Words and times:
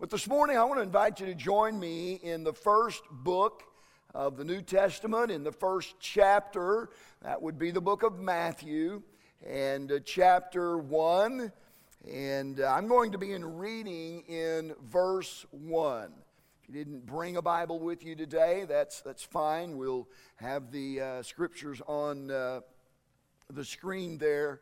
But 0.00 0.10
this 0.10 0.28
morning, 0.28 0.56
I 0.56 0.62
want 0.62 0.78
to 0.78 0.84
invite 0.84 1.18
you 1.18 1.26
to 1.26 1.34
join 1.34 1.76
me 1.76 2.20
in 2.22 2.44
the 2.44 2.52
first 2.52 3.02
book 3.10 3.64
of 4.14 4.36
the 4.36 4.44
New 4.44 4.62
Testament, 4.62 5.32
in 5.32 5.42
the 5.42 5.50
first 5.50 5.96
chapter. 5.98 6.90
That 7.22 7.42
would 7.42 7.58
be 7.58 7.72
the 7.72 7.80
book 7.80 8.04
of 8.04 8.20
Matthew, 8.20 9.02
and 9.44 9.90
uh, 9.90 9.98
chapter 10.04 10.78
1. 10.78 11.50
And 12.08 12.60
uh, 12.60 12.72
I'm 12.72 12.86
going 12.86 13.10
to 13.10 13.18
be 13.18 13.32
in 13.32 13.56
reading 13.56 14.22
in 14.28 14.72
verse 14.84 15.44
1. 15.50 16.12
If 16.62 16.68
you 16.68 16.74
didn't 16.76 17.04
bring 17.04 17.36
a 17.36 17.42
Bible 17.42 17.80
with 17.80 18.04
you 18.04 18.14
today, 18.14 18.66
that's, 18.68 19.00
that's 19.00 19.24
fine. 19.24 19.76
We'll 19.76 20.06
have 20.36 20.70
the 20.70 21.00
uh, 21.00 21.22
scriptures 21.24 21.82
on 21.88 22.30
uh, 22.30 22.60
the 23.52 23.64
screen 23.64 24.16
there. 24.16 24.60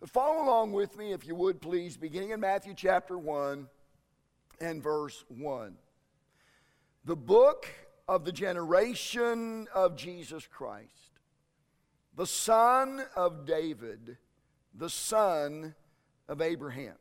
But 0.00 0.08
follow 0.08 0.42
along 0.42 0.72
with 0.72 0.96
me, 0.96 1.12
if 1.12 1.26
you 1.26 1.34
would, 1.34 1.60
please, 1.60 1.98
beginning 1.98 2.30
in 2.30 2.40
Matthew 2.40 2.72
chapter 2.74 3.18
1 3.18 3.68
and 4.60 4.82
verse 4.82 5.24
1. 5.28 5.74
The 7.04 7.16
book 7.16 7.66
of 8.06 8.24
the 8.24 8.32
generation 8.32 9.66
of 9.74 9.96
Jesus 9.96 10.46
Christ, 10.46 11.20
the 12.16 12.26
son 12.26 13.02
of 13.16 13.46
David, 13.46 14.18
the 14.74 14.90
son 14.90 15.74
of 16.28 16.42
Abraham. 16.42 16.96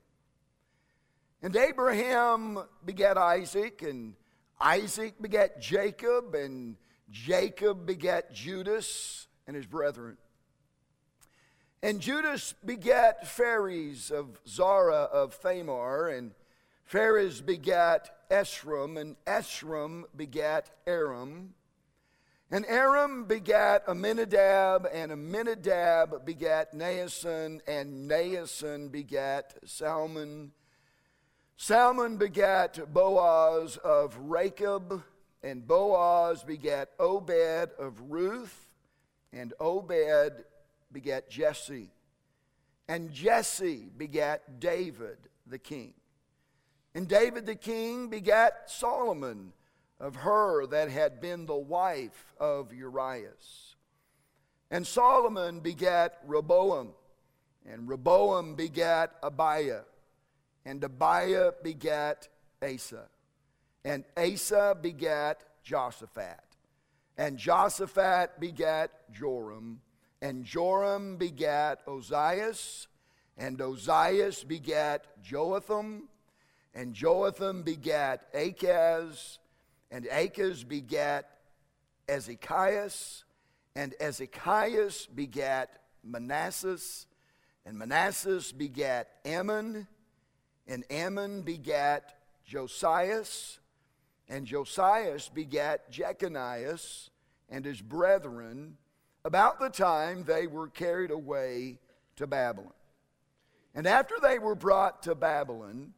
And 1.41 1.55
Abraham 1.55 2.59
begat 2.85 3.17
Isaac, 3.17 3.81
and 3.81 4.15
Isaac 4.59 5.15
begat 5.21 5.61
Jacob, 5.61 6.35
and 6.35 6.75
Jacob 7.09 7.85
begat 7.85 8.33
Judas 8.33 9.27
and 9.47 9.55
his 9.55 9.65
brethren. 9.65 10.17
And 11.81 12.01
Judas 12.01 12.53
begat 12.65 13.27
Phares 13.27 14.11
of 14.11 14.39
Zara 14.47 15.03
of 15.03 15.41
Thamar, 15.41 16.15
and 16.17 16.31
Phares 16.89 17.39
begat 17.39 18.09
Esrom, 18.31 18.99
and 18.99 19.15
Esrom 19.27 20.05
begat 20.15 20.71
Aram. 20.87 21.53
And 22.49 22.65
Aram 22.65 23.25
begat 23.25 23.87
Amminadab, 23.87 24.87
and 24.91 25.11
Amminadab 25.11 26.25
begat 26.25 26.73
Naasson, 26.73 27.61
and 27.67 28.09
Naasson 28.09 28.91
begat 28.91 29.53
Salmon. 29.65 30.51
Salmon 31.57 32.17
begat 32.17 32.91
Boaz 32.91 33.77
of 33.83 34.17
Rachab, 34.17 35.03
and 35.43 35.67
Boaz 35.67 36.43
begat 36.43 36.89
Obed 36.99 37.69
of 37.77 38.01
Ruth, 38.09 38.67
and 39.31 39.53
Obed 39.59 40.43
begat 40.91 41.29
Jesse, 41.29 41.91
and 42.87 43.11
Jesse 43.11 43.91
begat 43.95 44.59
David 44.59 45.19
the 45.45 45.59
king. 45.59 45.93
And 46.95 47.07
David 47.07 47.45
the 47.45 47.55
king 47.55 48.09
begat 48.09 48.69
Solomon 48.69 49.53
of 49.99 50.15
her 50.15 50.65
that 50.67 50.89
had 50.89 51.21
been 51.21 51.45
the 51.45 51.55
wife 51.55 52.33
of 52.39 52.73
Urias. 52.73 53.75
And 54.71 54.85
Solomon 54.85 55.59
begat 55.59 56.19
Rehoboam, 56.25 56.89
and 57.67 57.87
Rehoboam 57.87 58.55
begat 58.55 59.11
Abiah, 59.23 59.81
and 60.63 60.83
Abiah 60.83 61.53
begat 61.63 62.27
Asa, 62.61 63.07
and 63.83 64.03
Asa 64.15 64.77
begat 64.79 65.43
Josaphat, 65.65 66.37
and 67.17 67.37
Josaphat 67.37 68.39
begat 68.39 68.91
Joram, 69.11 69.81
and 70.21 70.45
Joram 70.45 71.17
begat 71.17 71.83
Ozias, 71.87 72.85
and 73.37 73.57
Ozias 73.57 74.47
begat 74.47 75.05
Joatham, 75.29 76.08
and 76.73 76.95
Joatham 76.99 77.63
begat 77.63 78.33
Achaz, 78.33 79.37
and 79.91 80.05
Achaz 80.05 80.67
begat 80.67 81.29
Ezekias, 82.07 83.23
and 83.75 83.93
Ezekias 83.99 85.07
begat 85.13 85.81
Manasses, 86.07 87.05
and 87.65 87.77
Manasses 87.77 88.55
begat 88.55 89.09
Amon, 89.25 89.87
and 90.67 90.83
Amon 90.91 91.41
begat 91.41 92.15
Josias, 92.45 93.59
and 94.27 94.45
Josias 94.45 95.29
begat 95.33 95.91
Jeconias 95.91 97.09
and 97.49 97.65
his 97.65 97.81
brethren 97.81 98.77
about 99.25 99.59
the 99.59 99.69
time 99.69 100.23
they 100.23 100.47
were 100.47 100.67
carried 100.67 101.11
away 101.11 101.79
to 102.15 102.27
Babylon. 102.27 102.73
And 103.75 103.87
after 103.87 104.15
they 104.21 104.39
were 104.39 104.55
brought 104.55 105.03
to 105.03 105.15
Babylon, 105.15 105.93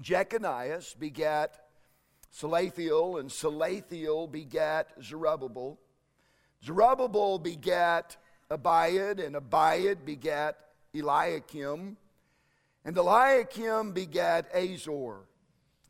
Jeconias 0.00 0.94
begat 0.98 1.58
Salathiel, 2.32 3.18
and 3.18 3.30
Salathiel 3.30 4.30
begat 4.30 4.92
Zerubbabel. 5.02 5.78
Zerubbabel 6.62 7.38
begat 7.38 8.16
Abiad, 8.50 9.24
and 9.24 9.36
Abiad 9.36 10.04
begat 10.04 10.58
Eliakim. 10.94 11.96
And 12.84 12.96
Eliakim 12.96 13.92
begat 13.92 14.46
Azor, 14.54 15.26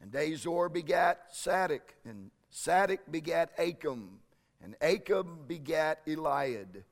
and 0.01 0.15
Azor 0.15 0.71
begat 0.71 1.31
Sadoc, 1.31 1.83
and 2.07 2.31
Sadoc 2.51 3.01
begat 3.11 3.51
Achim, 3.59 4.21
and 4.65 4.77
Achim 4.81 5.41
begat 5.47 6.01
Eliad, 6.07 6.85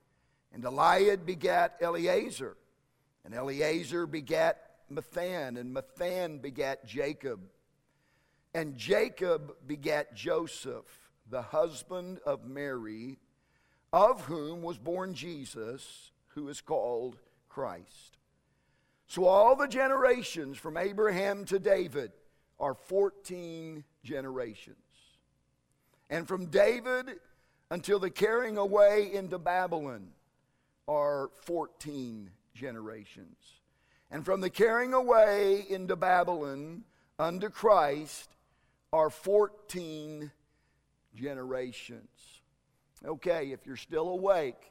and 0.53 0.63
Eliad 0.63 1.25
begat 1.25 1.77
Eleazar, 1.81 2.55
and 3.25 3.35
Eleazar 3.35 4.07
begat 4.07 4.74
Matthan, 4.93 5.59
and 5.59 5.75
Matthan 5.75 6.41
begat 6.41 6.87
Jacob. 6.87 7.41
And 8.55 8.77
Jacob 8.77 9.55
begat 9.67 10.15
Joseph, 10.15 11.11
the 11.29 11.43
husband 11.43 12.21
of 12.25 12.47
Mary, 12.47 13.19
of 13.93 14.25
whom 14.27 14.63
was 14.63 14.79
born 14.79 15.15
Jesus, 15.15 16.13
who 16.29 16.49
is 16.49 16.61
called 16.61 17.17
Christ. 17.49 18.19
So 19.07 19.27
all 19.27 19.57
the 19.57 19.69
generations 19.69 20.59
from 20.59 20.77
Abraham 20.77 21.45
to 21.47 21.59
David 21.59 22.13
are 22.59 22.75
14 22.75 23.85
generations. 24.03 24.77
And 26.11 26.27
from 26.27 26.47
David 26.47 27.21
until 27.71 27.99
the 27.99 28.11
carrying 28.11 28.57
away 28.57 29.13
into 29.13 29.39
Babylon 29.39 30.09
are 30.87 31.31
14 31.43 32.31
generations. 32.55 33.54
And 34.15 34.25
from 34.25 34.41
the 34.41 34.49
carrying 34.49 34.95
away 34.95 35.67
into 35.69 35.97
Babylon 35.97 36.85
unto 37.19 37.49
Christ 37.49 38.31
are 38.93 39.11
14 39.11 40.31
generations. 41.17 42.41
Okay, 43.05 43.51
if 43.51 43.67
you're 43.67 43.75
still 43.75 44.11
awake, 44.11 44.71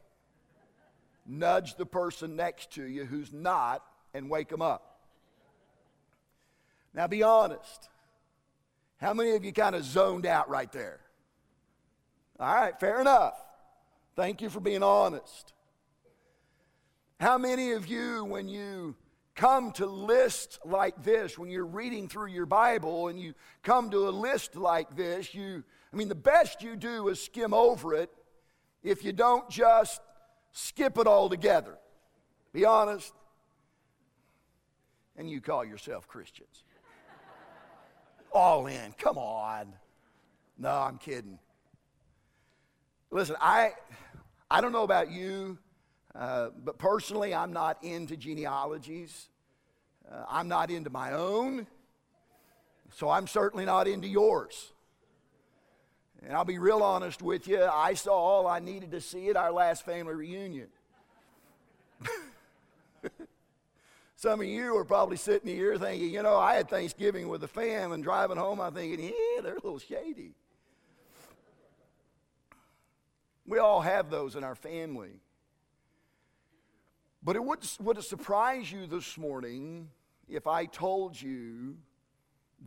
nudge 1.25 1.75
the 1.75 1.85
person 1.85 2.37
next 2.37 2.71
to 2.75 2.85
you 2.85 3.03
who's 3.03 3.33
not 3.33 3.83
and 4.13 4.29
wake 4.29 4.47
them 4.47 4.61
up. 4.61 5.01
Now, 6.93 7.07
be 7.07 7.21
honest. 7.21 7.89
How 9.01 9.13
many 9.13 9.31
of 9.31 9.43
you 9.43 9.51
kind 9.51 9.75
of 9.75 9.83
zoned 9.83 10.25
out 10.25 10.49
right 10.49 10.71
there? 10.71 11.01
All 12.39 12.55
right, 12.55 12.79
fair 12.79 13.01
enough. 13.01 13.35
Thank 14.15 14.41
you 14.41 14.49
for 14.49 14.61
being 14.61 14.83
honest. 14.83 15.51
How 17.19 17.37
many 17.37 17.73
of 17.73 17.87
you, 17.87 18.23
when 18.23 18.47
you 18.47 18.95
come 19.35 19.71
to 19.73 19.85
lists 19.85 20.59
like 20.63 21.03
this, 21.03 21.37
when 21.37 21.49
you're 21.49 21.65
reading 21.65 22.07
through 22.07 22.27
your 22.27 22.45
Bible 22.45 23.07
and 23.07 23.19
you 23.19 23.33
come 23.63 23.89
to 23.91 24.07
a 24.07 24.11
list 24.11 24.55
like 24.55 24.95
this, 24.95 25.33
you, 25.33 25.63
I 25.91 25.95
mean, 25.95 26.09
the 26.09 26.15
best 26.15 26.61
you 26.61 26.75
do 26.75 27.07
is 27.09 27.21
skim 27.21 27.53
over 27.53 27.95
it 27.95 28.11
if 28.83 29.03
you 29.03 29.13
don't 29.13 29.49
just 29.49 30.01
skip 30.51 30.97
it 30.97 31.07
all 31.07 31.29
together. 31.29 31.77
Be 32.51 32.65
honest. 32.65 33.11
And 35.17 35.29
you 35.29 35.41
call 35.41 35.65
yourself 35.65 36.07
Christians. 36.07 36.63
all 38.31 38.67
in. 38.67 38.93
Come 38.97 39.17
on. 39.17 39.73
No, 40.57 40.71
I'm 40.71 40.97
kidding. 40.97 41.39
Listen, 43.09 43.35
I, 43.39 43.71
I 44.49 44.61
don't 44.61 44.71
know 44.71 44.83
about 44.83 45.11
you. 45.11 45.57
Uh, 46.15 46.49
but 46.63 46.77
personally, 46.77 47.33
I'm 47.33 47.53
not 47.53 47.83
into 47.83 48.15
genealogies. 48.15 49.29
Uh, 50.11 50.23
I'm 50.29 50.47
not 50.47 50.69
into 50.71 50.89
my 50.89 51.13
own. 51.13 51.67
So 52.95 53.09
I'm 53.09 53.27
certainly 53.27 53.65
not 53.65 53.87
into 53.87 54.07
yours. 54.07 54.71
And 56.25 56.33
I'll 56.33 56.45
be 56.45 56.59
real 56.59 56.81
honest 56.81 57.21
with 57.21 57.47
you, 57.47 57.63
I 57.63 57.95
saw 57.95 58.13
all 58.13 58.47
I 58.47 58.59
needed 58.59 58.91
to 58.91 59.01
see 59.01 59.29
at 59.29 59.35
our 59.35 59.51
last 59.51 59.85
family 59.85 60.13
reunion. 60.13 60.67
Some 64.15 64.39
of 64.39 64.45
you 64.45 64.77
are 64.77 64.85
probably 64.85 65.17
sitting 65.17 65.53
here 65.53 65.77
thinking, 65.77 66.09
you 66.13 66.23
know, 66.23 66.37
I 66.37 66.55
had 66.55 66.69
Thanksgiving 66.69 67.27
with 67.27 67.41
the 67.41 67.47
fam 67.47 67.91
and 67.91 68.01
driving 68.01 68.37
home, 68.37 68.61
I'm 68.61 68.73
thinking, 68.73 69.03
yeah, 69.03 69.41
they're 69.41 69.57
a 69.57 69.61
little 69.63 69.79
shady. 69.79 70.31
We 73.45 73.59
all 73.59 73.81
have 73.81 74.09
those 74.09 74.37
in 74.37 74.45
our 74.45 74.55
family. 74.55 75.19
But 77.23 77.37
it 77.37 77.43
would, 77.43 77.59
would 77.79 77.97
it 77.97 78.03
surprise 78.03 78.69
you 78.69 78.85
this 78.85 79.17
morning 79.17 79.89
if 80.27 80.45
I 80.45 80.65
told 80.65 81.19
you 81.19 81.77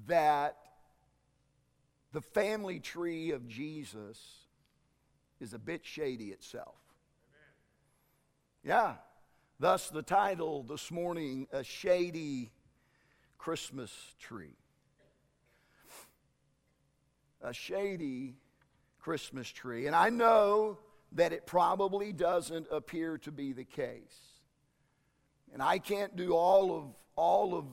that 0.06 0.56
the 2.12 2.22
family 2.22 2.80
tree 2.80 3.32
of 3.32 3.46
Jesus 3.46 4.18
is 5.40 5.52
a 5.52 5.58
bit 5.58 5.84
shady 5.84 6.28
itself. 6.28 6.76
Yeah. 8.64 8.94
Thus, 9.60 9.90
the 9.90 10.02
title 10.02 10.62
this 10.62 10.90
morning 10.90 11.46
A 11.52 11.62
Shady 11.62 12.50
Christmas 13.36 13.92
Tree. 14.18 14.56
A 17.42 17.52
shady 17.52 18.36
Christmas 18.98 19.48
tree. 19.48 19.86
And 19.86 19.94
I 19.94 20.08
know 20.08 20.78
that 21.12 21.32
it 21.32 21.46
probably 21.46 22.12
doesn't 22.12 22.66
appear 22.70 23.18
to 23.18 23.30
be 23.30 23.52
the 23.52 23.64
case. 23.64 24.35
And 25.52 25.62
I 25.62 25.78
can't 25.78 26.16
do 26.16 26.34
all 26.34 26.76
of, 26.76 26.84
all 27.14 27.54
of 27.54 27.64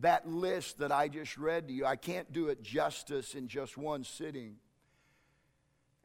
that 0.00 0.28
list 0.28 0.78
that 0.78 0.92
I 0.92 1.08
just 1.08 1.36
read 1.38 1.68
to 1.68 1.74
you. 1.74 1.86
I 1.86 1.96
can't 1.96 2.32
do 2.32 2.48
it 2.48 2.62
justice 2.62 3.34
in 3.34 3.48
just 3.48 3.76
one 3.76 4.04
sitting. 4.04 4.56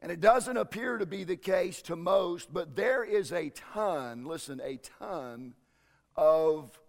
And 0.01 0.11
it 0.11 0.19
doesn't 0.19 0.57
appear 0.57 0.97
to 0.97 1.05
be 1.05 1.23
the 1.23 1.35
case 1.35 1.81
to 1.83 1.95
most, 1.95 2.51
but 2.51 2.75
there 2.75 3.03
is 3.03 3.31
a 3.31 3.51
ton, 3.73 4.25
listen, 4.25 4.59
a 4.63 4.77
ton 4.99 5.53
of 6.15 6.79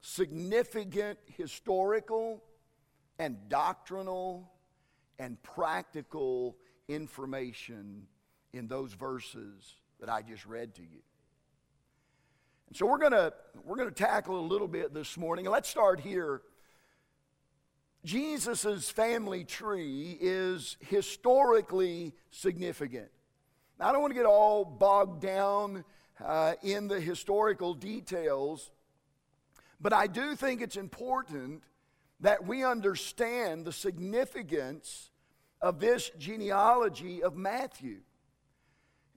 significant 0.00 1.18
historical 1.36 2.42
and 3.18 3.48
doctrinal 3.48 4.50
and 5.18 5.42
practical 5.42 6.56
information 6.88 8.06
in 8.52 8.66
those 8.66 8.92
verses 8.92 9.74
that 10.00 10.08
I 10.08 10.22
just 10.22 10.44
read 10.46 10.74
to 10.74 10.82
you. 10.82 11.00
And 12.70 12.76
so 12.78 12.86
we're 12.86 12.98
to 13.10 13.34
we're 13.64 13.76
to 13.84 13.90
tackle 13.90 14.38
a 14.38 14.46
little 14.46 14.68
bit 14.68 14.94
this 14.94 15.18
morning. 15.18 15.44
Let's 15.44 15.68
start 15.68 16.00
here 16.00 16.40
Jesus' 18.04 18.90
family 18.90 19.44
tree 19.44 20.16
is 20.20 20.76
historically 20.80 22.14
significant. 22.30 23.10
Now, 23.78 23.88
I 23.88 23.92
don't 23.92 24.00
want 24.00 24.12
to 24.12 24.18
get 24.18 24.26
all 24.26 24.64
bogged 24.64 25.20
down 25.20 25.84
uh, 26.24 26.54
in 26.62 26.88
the 26.88 26.98
historical 26.98 27.74
details, 27.74 28.70
but 29.80 29.92
I 29.92 30.06
do 30.06 30.34
think 30.34 30.62
it's 30.62 30.76
important 30.76 31.62
that 32.20 32.46
we 32.46 32.64
understand 32.64 33.66
the 33.66 33.72
significance 33.72 35.10
of 35.60 35.78
this 35.78 36.10
genealogy 36.18 37.22
of 37.22 37.36
Matthew. 37.36 37.98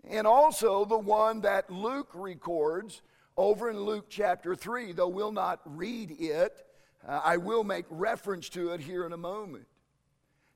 And 0.10 0.28
also 0.28 0.84
the 0.84 0.98
one 0.98 1.42
that 1.42 1.72
Luke 1.72 2.10
records 2.14 3.02
over 3.38 3.70
in 3.70 3.80
Luke 3.80 4.06
chapter 4.10 4.56
3, 4.56 4.94
though 4.94 5.08
we'll 5.08 5.32
not 5.32 5.62
read 5.66 6.12
it 6.20 6.66
uh, 7.08 7.20
I 7.24 7.38
will 7.38 7.64
make 7.64 7.86
reference 7.90 8.50
to 8.50 8.70
it 8.70 8.80
here 8.80 9.06
in 9.06 9.14
a 9.14 9.18
moment. 9.18 9.66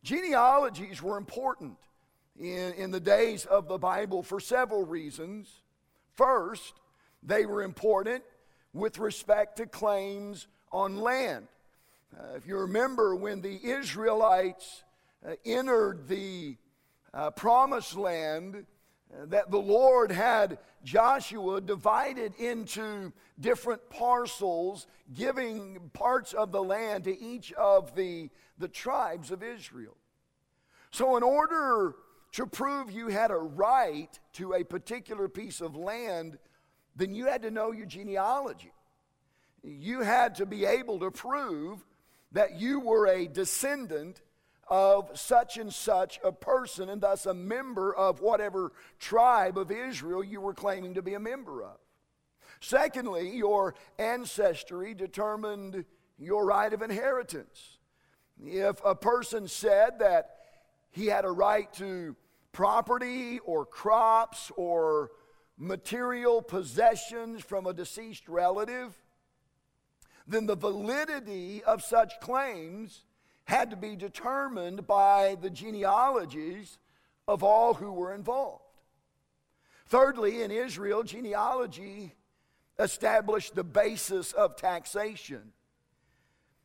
Genealogies 0.04 1.02
were 1.02 1.18
important 1.18 1.78
in, 2.40 2.74
in 2.74 2.92
the 2.92 3.00
days 3.00 3.46
of 3.46 3.68
the 3.68 3.78
Bible 3.78 4.24
for 4.24 4.40
several 4.40 4.86
reasons. 4.86 5.50
First, 6.16 6.74
they 7.22 7.46
were 7.46 7.64
important 7.64 8.24
with 8.74 8.98
respect 8.98 9.58
to 9.58 9.66
claims 9.66 10.48
on 10.72 10.98
land. 10.98 11.48
Uh, 12.18 12.36
if 12.36 12.48
you 12.48 12.58
remember 12.58 13.16
when 13.16 13.42
the 13.42 13.60
Israelites 13.66 14.84
uh, 15.28 15.34
entered 15.46 16.08
the 16.08 16.56
uh, 17.14 17.32
promised 17.32 17.98
land, 17.98 18.66
that 19.26 19.50
the 19.52 19.58
Lord 19.58 20.12
had 20.12 20.60
Joshua 20.84 21.62
divided 21.62 22.34
into 22.36 23.14
different 23.40 23.90
parcels, 23.90 24.88
giving 25.14 25.90
parts 25.94 26.34
of 26.34 26.52
the 26.52 26.62
land 26.62 27.06
to 27.06 27.20
each 27.20 27.54
of 27.54 27.96
the, 27.96 28.30
the 28.58 28.68
tribes 28.68 29.32
of 29.32 29.44
Israel. 29.44 29.96
So, 30.92 31.18
in 31.18 31.24
order 31.24 31.96
to 32.34 32.46
prove 32.46 32.92
you 32.92 33.08
had 33.08 33.32
a 33.32 33.38
right 33.38 34.10
to 34.34 34.54
a 34.54 34.64
particular 34.64 35.28
piece 35.28 35.62
of 35.62 35.76
land, 35.76 36.38
then 36.96 37.14
you 37.14 37.26
had 37.26 37.44
to 37.44 37.52
know 37.52 37.72
your 37.72 37.86
genealogy. 37.86 38.72
You 39.64 40.02
had 40.02 40.36
to 40.36 40.46
be 40.46 40.66
able 40.66 41.00
to 41.00 41.12
prove 41.12 41.84
that 42.32 42.60
you 42.60 42.80
were 42.80 43.08
a 43.08 43.28
descendant 43.28 44.22
of 44.70 45.18
such 45.18 45.58
and 45.58 45.74
such 45.74 46.20
a 46.24 46.32
person, 46.32 46.90
and 46.90 47.02
thus 47.02 47.26
a 47.26 47.34
member 47.34 47.94
of 47.96 48.22
whatever 48.22 48.72
tribe 49.00 49.58
of 49.58 49.72
Israel 49.72 50.24
you 50.24 50.42
were 50.42 50.54
claiming 50.54 50.94
to 50.96 51.02
be 51.02 51.14
a 51.14 51.20
member 51.20 51.64
of. 51.64 51.78
Secondly, 52.60 53.36
your 53.36 53.76
ancestry 53.98 54.94
determined 54.94 55.86
your 56.18 56.46
right 56.46 56.74
of 56.74 56.82
inheritance. 56.82 57.78
If 58.44 58.82
a 58.84 58.96
person 58.96 59.48
said 59.48 60.00
that 60.00 60.36
he 60.90 61.08
had 61.08 61.26
a 61.26 61.32
right 61.32 61.72
to 61.74 62.16
property 62.52 63.40
or 63.40 63.66
crops 63.66 64.52
or 64.56 65.12
material 65.58 66.42
possessions 66.42 67.44
from 67.44 67.68
a 67.68 67.74
deceased 67.74 68.28
relative, 68.28 68.96
then 70.28 70.46
the 70.46 70.56
validity 70.56 71.64
of 71.64 71.84
such 71.84 72.20
claims 72.20 73.06
had 73.48 73.70
to 73.70 73.78
be 73.78 73.96
determined 73.96 74.86
by 74.86 75.38
the 75.42 75.50
genealogies 75.50 76.80
of 77.30 77.44
all 77.44 77.74
who 77.74 77.94
were 77.94 78.14
involved. 78.14 78.62
Thirdly, 79.86 80.42
in 80.42 80.52
Israel, 80.52 81.04
genealogy 81.04 82.14
established 82.78 83.56
the 83.56 83.64
basis 83.64 84.34
of 84.34 84.58
taxation. 84.58 85.54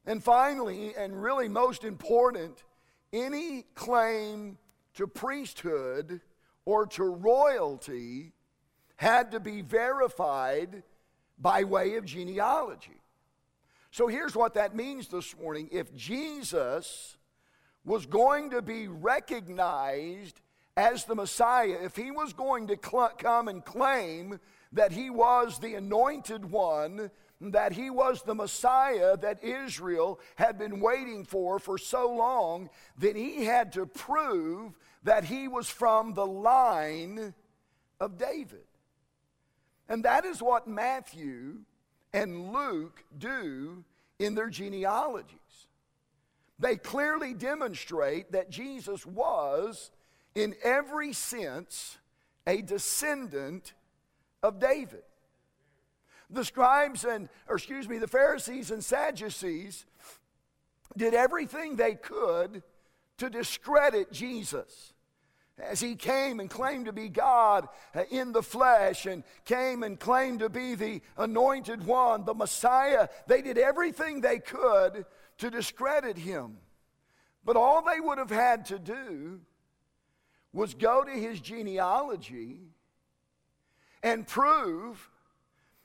And 0.04 0.24
finally, 0.24 0.92
and 0.96 1.22
really 1.22 1.48
most 1.48 1.84
important, 1.84 2.64
any 3.12 3.62
claim 3.76 4.58
to 4.94 5.06
priesthood 5.06 6.20
or 6.64 6.86
to 6.86 7.04
royalty 7.04 8.32
had 8.96 9.30
to 9.30 9.38
be 9.38 9.62
verified 9.62 10.82
by 11.38 11.62
way 11.62 11.94
of 11.94 12.04
genealogy. 12.04 13.01
So 13.92 14.08
here's 14.08 14.34
what 14.34 14.54
that 14.54 14.74
means 14.74 15.08
this 15.08 15.36
morning. 15.36 15.68
If 15.70 15.94
Jesus 15.94 17.18
was 17.84 18.06
going 18.06 18.48
to 18.50 18.62
be 18.62 18.88
recognized 18.88 20.40
as 20.78 21.04
the 21.04 21.14
Messiah, 21.14 21.76
if 21.82 21.94
he 21.94 22.10
was 22.10 22.32
going 22.32 22.68
to 22.68 22.78
cl- 22.82 23.12
come 23.18 23.48
and 23.48 23.62
claim 23.62 24.40
that 24.72 24.92
he 24.92 25.10
was 25.10 25.58
the 25.58 25.74
anointed 25.74 26.50
one, 26.50 27.10
that 27.42 27.72
he 27.72 27.90
was 27.90 28.22
the 28.22 28.34
Messiah 28.34 29.14
that 29.18 29.44
Israel 29.44 30.18
had 30.36 30.58
been 30.58 30.80
waiting 30.80 31.22
for 31.22 31.58
for 31.58 31.76
so 31.76 32.10
long, 32.10 32.70
then 32.96 33.14
he 33.14 33.44
had 33.44 33.74
to 33.74 33.84
prove 33.84 34.72
that 35.02 35.24
he 35.24 35.48
was 35.48 35.68
from 35.68 36.14
the 36.14 36.26
line 36.26 37.34
of 38.00 38.16
David. 38.16 38.64
And 39.86 40.02
that 40.06 40.24
is 40.24 40.40
what 40.40 40.66
Matthew 40.66 41.58
and 42.12 42.52
Luke 42.52 43.04
do 43.16 43.84
in 44.18 44.34
their 44.34 44.50
genealogies. 44.50 45.38
They 46.58 46.76
clearly 46.76 47.34
demonstrate 47.34 48.32
that 48.32 48.50
Jesus 48.50 49.04
was, 49.04 49.90
in 50.34 50.54
every 50.62 51.12
sense, 51.12 51.98
a 52.46 52.62
descendant 52.62 53.72
of 54.42 54.60
David. 54.60 55.02
The 56.30 56.44
scribes 56.44 57.04
and, 57.04 57.28
or 57.48 57.56
excuse 57.56 57.88
me, 57.88 57.98
the 57.98 58.08
Pharisees 58.08 58.70
and 58.70 58.82
Sadducees 58.82 59.86
did 60.96 61.14
everything 61.14 61.76
they 61.76 61.94
could 61.94 62.62
to 63.18 63.30
discredit 63.30 64.12
Jesus 64.12 64.91
as 65.58 65.80
he 65.80 65.94
came 65.94 66.40
and 66.40 66.48
claimed 66.48 66.86
to 66.86 66.92
be 66.92 67.08
God 67.08 67.68
uh, 67.94 68.04
in 68.10 68.32
the 68.32 68.42
flesh 68.42 69.06
and 69.06 69.22
came 69.44 69.82
and 69.82 69.98
claimed 69.98 70.40
to 70.40 70.48
be 70.48 70.74
the 70.74 71.02
anointed 71.16 71.86
one, 71.86 72.24
the 72.24 72.34
Messiah, 72.34 73.08
they 73.26 73.42
did 73.42 73.58
everything 73.58 74.20
they 74.20 74.38
could 74.38 75.04
to 75.38 75.50
discredit 75.50 76.16
him. 76.16 76.58
But 77.44 77.56
all 77.56 77.82
they 77.82 78.00
would 78.00 78.18
have 78.18 78.30
had 78.30 78.66
to 78.66 78.78
do 78.78 79.40
was 80.52 80.74
go 80.74 81.02
to 81.04 81.10
his 81.10 81.40
genealogy 81.40 82.60
and 84.02 84.26
prove 84.26 85.10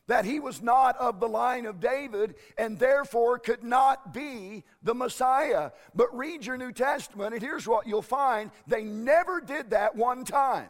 that 0.07 0.25
he 0.25 0.39
was 0.39 0.61
not 0.61 0.97
of 0.97 1.19
the 1.19 1.27
line 1.27 1.65
of 1.65 1.79
David 1.79 2.35
and 2.57 2.79
therefore 2.79 3.37
could 3.37 3.63
not 3.63 4.13
be 4.13 4.63
the 4.81 4.95
Messiah. 4.95 5.71
But 5.93 6.15
read 6.17 6.45
your 6.45 6.57
New 6.57 6.71
Testament, 6.71 7.33
and 7.33 7.43
here's 7.43 7.67
what 7.67 7.87
you'll 7.87 8.01
find 8.01 8.51
they 8.65 8.83
never 8.83 9.41
did 9.41 9.71
that 9.71 9.95
one 9.95 10.23
time. 10.23 10.69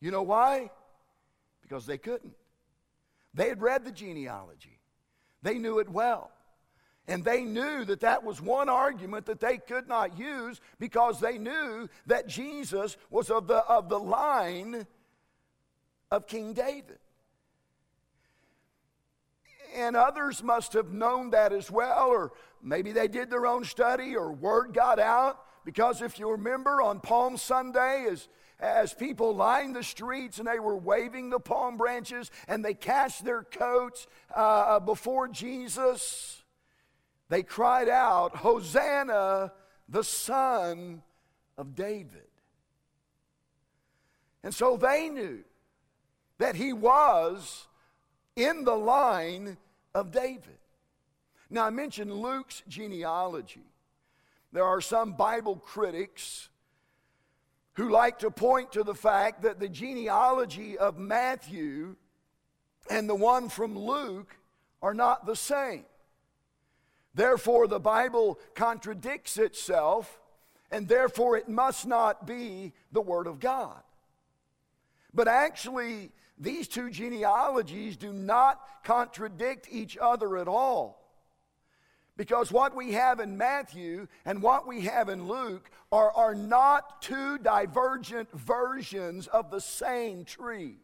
You 0.00 0.10
know 0.10 0.22
why? 0.22 0.70
Because 1.62 1.84
they 1.84 1.98
couldn't. 1.98 2.34
They 3.34 3.48
had 3.48 3.60
read 3.60 3.84
the 3.84 3.92
genealogy, 3.92 4.78
they 5.42 5.58
knew 5.58 5.78
it 5.78 5.88
well. 5.88 6.30
And 7.08 7.24
they 7.24 7.42
knew 7.42 7.84
that 7.86 8.00
that 8.00 8.22
was 8.22 8.40
one 8.40 8.68
argument 8.68 9.26
that 9.26 9.40
they 9.40 9.58
could 9.58 9.88
not 9.88 10.16
use 10.16 10.60
because 10.78 11.18
they 11.18 11.36
knew 11.36 11.88
that 12.06 12.28
Jesus 12.28 12.96
was 13.10 13.28
of 13.28 13.48
the, 13.48 13.56
of 13.56 13.88
the 13.88 13.98
line 13.98 14.86
of 16.12 16.28
King 16.28 16.52
David 16.52 17.00
and 19.74 19.96
others 19.96 20.42
must 20.42 20.72
have 20.74 20.92
known 20.92 21.30
that 21.30 21.52
as 21.52 21.70
well, 21.70 22.08
or 22.08 22.32
maybe 22.62 22.92
they 22.92 23.08
did 23.08 23.30
their 23.30 23.46
own 23.46 23.64
study 23.64 24.16
or 24.16 24.32
word 24.32 24.72
got 24.74 24.98
out. 24.98 25.44
Because 25.64 26.02
if 26.02 26.18
you 26.18 26.30
remember 26.30 26.82
on 26.82 27.00
Palm 27.00 27.36
Sunday, 27.36 28.06
as, 28.10 28.28
as 28.58 28.92
people 28.94 29.34
lined 29.34 29.76
the 29.76 29.84
streets 29.84 30.38
and 30.38 30.46
they 30.46 30.58
were 30.58 30.76
waving 30.76 31.30
the 31.30 31.38
palm 31.38 31.76
branches 31.76 32.30
and 32.48 32.64
they 32.64 32.74
cast 32.74 33.24
their 33.24 33.44
coats 33.44 34.06
uh, 34.34 34.80
before 34.80 35.28
Jesus, 35.28 36.42
they 37.28 37.42
cried 37.42 37.88
out, 37.88 38.36
Hosanna, 38.36 39.52
the 39.88 40.04
Son 40.04 41.02
of 41.56 41.74
David. 41.74 42.26
And 44.42 44.52
so 44.52 44.76
they 44.76 45.08
knew 45.08 45.44
that 46.38 46.56
he 46.56 46.72
was 46.72 47.68
in 48.36 48.64
the 48.64 48.76
line 48.76 49.56
of 49.94 50.10
David. 50.10 50.58
Now, 51.50 51.64
I 51.64 51.70
mentioned 51.70 52.12
Luke's 52.12 52.62
genealogy. 52.66 53.66
There 54.52 54.64
are 54.64 54.80
some 54.80 55.12
Bible 55.12 55.56
critics 55.56 56.48
who 57.74 57.90
like 57.90 58.18
to 58.18 58.30
point 58.30 58.72
to 58.72 58.82
the 58.82 58.94
fact 58.94 59.42
that 59.42 59.60
the 59.60 59.68
genealogy 59.68 60.76
of 60.76 60.98
Matthew 60.98 61.96
and 62.90 63.08
the 63.08 63.14
one 63.14 63.48
from 63.48 63.78
Luke 63.78 64.36
are 64.82 64.94
not 64.94 65.26
the 65.26 65.36
same. 65.36 65.84
Therefore, 67.14 67.66
the 67.66 67.80
Bible 67.80 68.38
contradicts 68.54 69.36
itself, 69.36 70.18
and 70.70 70.88
therefore 70.88 71.36
it 71.36 71.48
must 71.48 71.86
not 71.86 72.26
be 72.26 72.72
the 72.90 73.02
Word 73.02 73.26
of 73.26 73.40
God. 73.40 73.82
But 75.14 75.28
actually, 75.28 76.10
these 76.42 76.68
two 76.68 76.90
genealogies 76.90 77.96
do 77.96 78.12
not 78.12 78.60
contradict 78.84 79.68
each 79.70 79.96
other 79.96 80.36
at 80.36 80.48
all. 80.48 80.98
Because 82.16 82.52
what 82.52 82.74
we 82.74 82.92
have 82.92 83.20
in 83.20 83.38
Matthew 83.38 84.06
and 84.24 84.42
what 84.42 84.66
we 84.66 84.82
have 84.82 85.08
in 85.08 85.26
Luke 85.26 85.70
are, 85.90 86.12
are 86.12 86.34
not 86.34 87.00
two 87.00 87.38
divergent 87.38 88.30
versions 88.32 89.26
of 89.28 89.50
the 89.50 89.60
same 89.60 90.24
tree. 90.24 90.76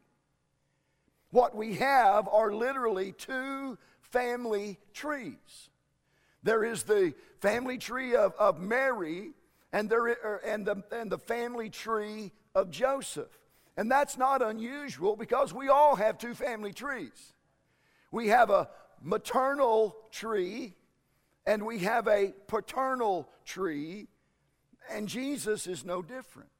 What 1.30 1.54
we 1.54 1.74
have 1.74 2.28
are 2.28 2.52
literally 2.52 3.12
two 3.12 3.76
family 4.00 4.78
trees. 4.94 5.70
There 6.42 6.64
is 6.64 6.84
the 6.84 7.14
family 7.40 7.78
tree 7.78 8.14
of, 8.14 8.32
of 8.38 8.58
Mary 8.58 9.32
and, 9.72 9.90
there, 9.90 10.06
er, 10.06 10.40
and, 10.46 10.64
the, 10.64 10.82
and 10.90 11.10
the 11.10 11.18
family 11.18 11.68
tree 11.68 12.32
of 12.54 12.70
Joseph. 12.70 13.28
And 13.78 13.88
that's 13.88 14.18
not 14.18 14.42
unusual 14.42 15.14
because 15.14 15.54
we 15.54 15.68
all 15.68 15.94
have 15.94 16.18
two 16.18 16.34
family 16.34 16.72
trees. 16.72 17.32
We 18.10 18.26
have 18.26 18.50
a 18.50 18.68
maternal 19.00 19.96
tree 20.10 20.74
and 21.46 21.64
we 21.64 21.78
have 21.78 22.08
a 22.08 22.34
paternal 22.48 23.28
tree, 23.44 24.08
and 24.90 25.06
Jesus 25.06 25.68
is 25.68 25.84
no 25.84 26.02
different. 26.02 26.50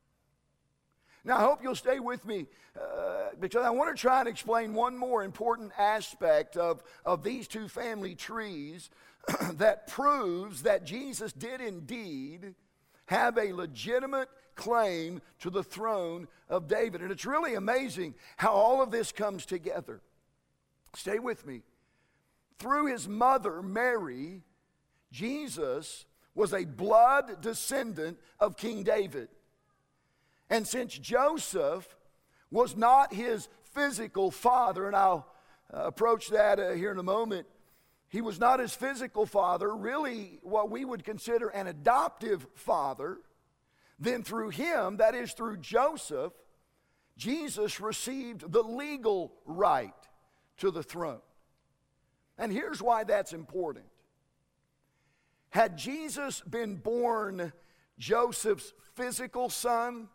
Now, 1.24 1.38
I 1.38 1.40
hope 1.40 1.60
you'll 1.60 1.74
stay 1.74 1.98
with 1.98 2.24
me 2.24 2.46
uh, 2.80 3.30
because 3.40 3.66
I 3.66 3.70
want 3.70 3.94
to 3.94 4.00
try 4.00 4.20
and 4.20 4.28
explain 4.28 4.72
one 4.72 4.96
more 4.96 5.24
important 5.24 5.72
aspect 5.76 6.56
of, 6.56 6.84
of 7.04 7.24
these 7.24 7.48
two 7.48 7.66
family 7.66 8.14
trees 8.14 8.90
that 9.54 9.88
proves 9.88 10.62
that 10.62 10.84
Jesus 10.84 11.32
did 11.32 11.60
indeed 11.60 12.54
have 13.06 13.36
a 13.38 13.52
legitimate 13.52 14.28
claim 14.58 15.22
to 15.38 15.48
the 15.48 15.62
throne 15.62 16.28
of 16.50 16.68
David. 16.68 17.00
And 17.00 17.10
it's 17.10 17.24
really 17.24 17.54
amazing 17.54 18.14
how 18.36 18.52
all 18.52 18.82
of 18.82 18.90
this 18.90 19.12
comes 19.12 19.46
together. 19.46 20.02
Stay 20.94 21.18
with 21.18 21.46
me. 21.46 21.62
Through 22.58 22.86
his 22.86 23.08
mother, 23.08 23.62
Mary, 23.62 24.42
Jesus 25.10 26.04
was 26.34 26.52
a 26.52 26.64
blood 26.64 27.40
descendant 27.40 28.18
of 28.38 28.56
King 28.56 28.82
David. 28.82 29.28
And 30.50 30.66
since 30.66 30.92
Joseph 30.98 31.96
was 32.50 32.76
not 32.76 33.14
his 33.14 33.48
physical 33.72 34.30
father, 34.30 34.86
and 34.86 34.96
I'll 34.96 35.26
uh, 35.72 35.84
approach 35.84 36.28
that 36.30 36.58
uh, 36.58 36.72
here 36.72 36.90
in 36.90 36.98
a 36.98 37.02
moment, 37.02 37.46
he 38.08 38.22
was 38.22 38.40
not 38.40 38.58
his 38.58 38.74
physical 38.74 39.26
father, 39.26 39.74
really 39.74 40.40
what 40.42 40.70
we 40.70 40.84
would 40.84 41.04
consider 41.04 41.48
an 41.48 41.66
adoptive 41.66 42.46
father. 42.54 43.18
Then 43.98 44.22
through 44.22 44.50
him, 44.50 44.98
that 44.98 45.14
is 45.14 45.32
through 45.32 45.58
Joseph, 45.58 46.32
Jesus 47.16 47.80
received 47.80 48.52
the 48.52 48.62
legal 48.62 49.32
right 49.44 49.92
to 50.58 50.70
the 50.70 50.82
throne. 50.82 51.20
And 52.38 52.52
here's 52.52 52.80
why 52.80 53.04
that's 53.04 53.32
important. 53.32 53.86
Had 55.50 55.76
Jesus 55.76 56.40
been 56.40 56.76
born 56.76 57.52
Joseph's 57.98 58.72
physical 58.94 59.50
son, 59.50 60.08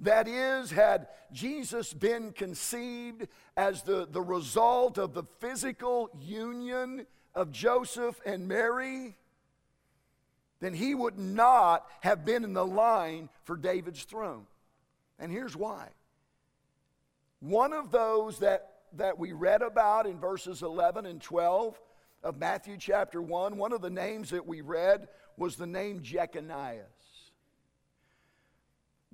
that 0.00 0.28
is, 0.28 0.70
had 0.70 1.08
Jesus 1.32 1.92
been 1.92 2.32
conceived 2.32 3.26
as 3.56 3.82
the, 3.82 4.06
the 4.10 4.22
result 4.22 4.98
of 4.98 5.14
the 5.14 5.24
physical 5.40 6.10
union 6.20 7.06
of 7.34 7.50
Joseph 7.50 8.20
and 8.24 8.46
Mary, 8.46 9.16
then 10.64 10.72
he 10.72 10.94
would 10.94 11.18
not 11.18 11.86
have 12.00 12.24
been 12.24 12.42
in 12.42 12.54
the 12.54 12.64
line 12.64 13.28
for 13.42 13.54
David's 13.54 14.04
throne. 14.04 14.46
And 15.18 15.30
here's 15.30 15.54
why. 15.54 15.88
One 17.40 17.74
of 17.74 17.90
those 17.90 18.38
that, 18.38 18.70
that 18.94 19.18
we 19.18 19.32
read 19.32 19.60
about 19.60 20.06
in 20.06 20.18
verses 20.18 20.62
11 20.62 21.04
and 21.04 21.20
12 21.20 21.78
of 22.22 22.38
Matthew 22.38 22.78
chapter 22.78 23.20
1, 23.20 23.58
one 23.58 23.74
of 23.74 23.82
the 23.82 23.90
names 23.90 24.30
that 24.30 24.46
we 24.46 24.62
read 24.62 25.08
was 25.36 25.56
the 25.56 25.66
name 25.66 26.00
Jeconias. 26.00 26.80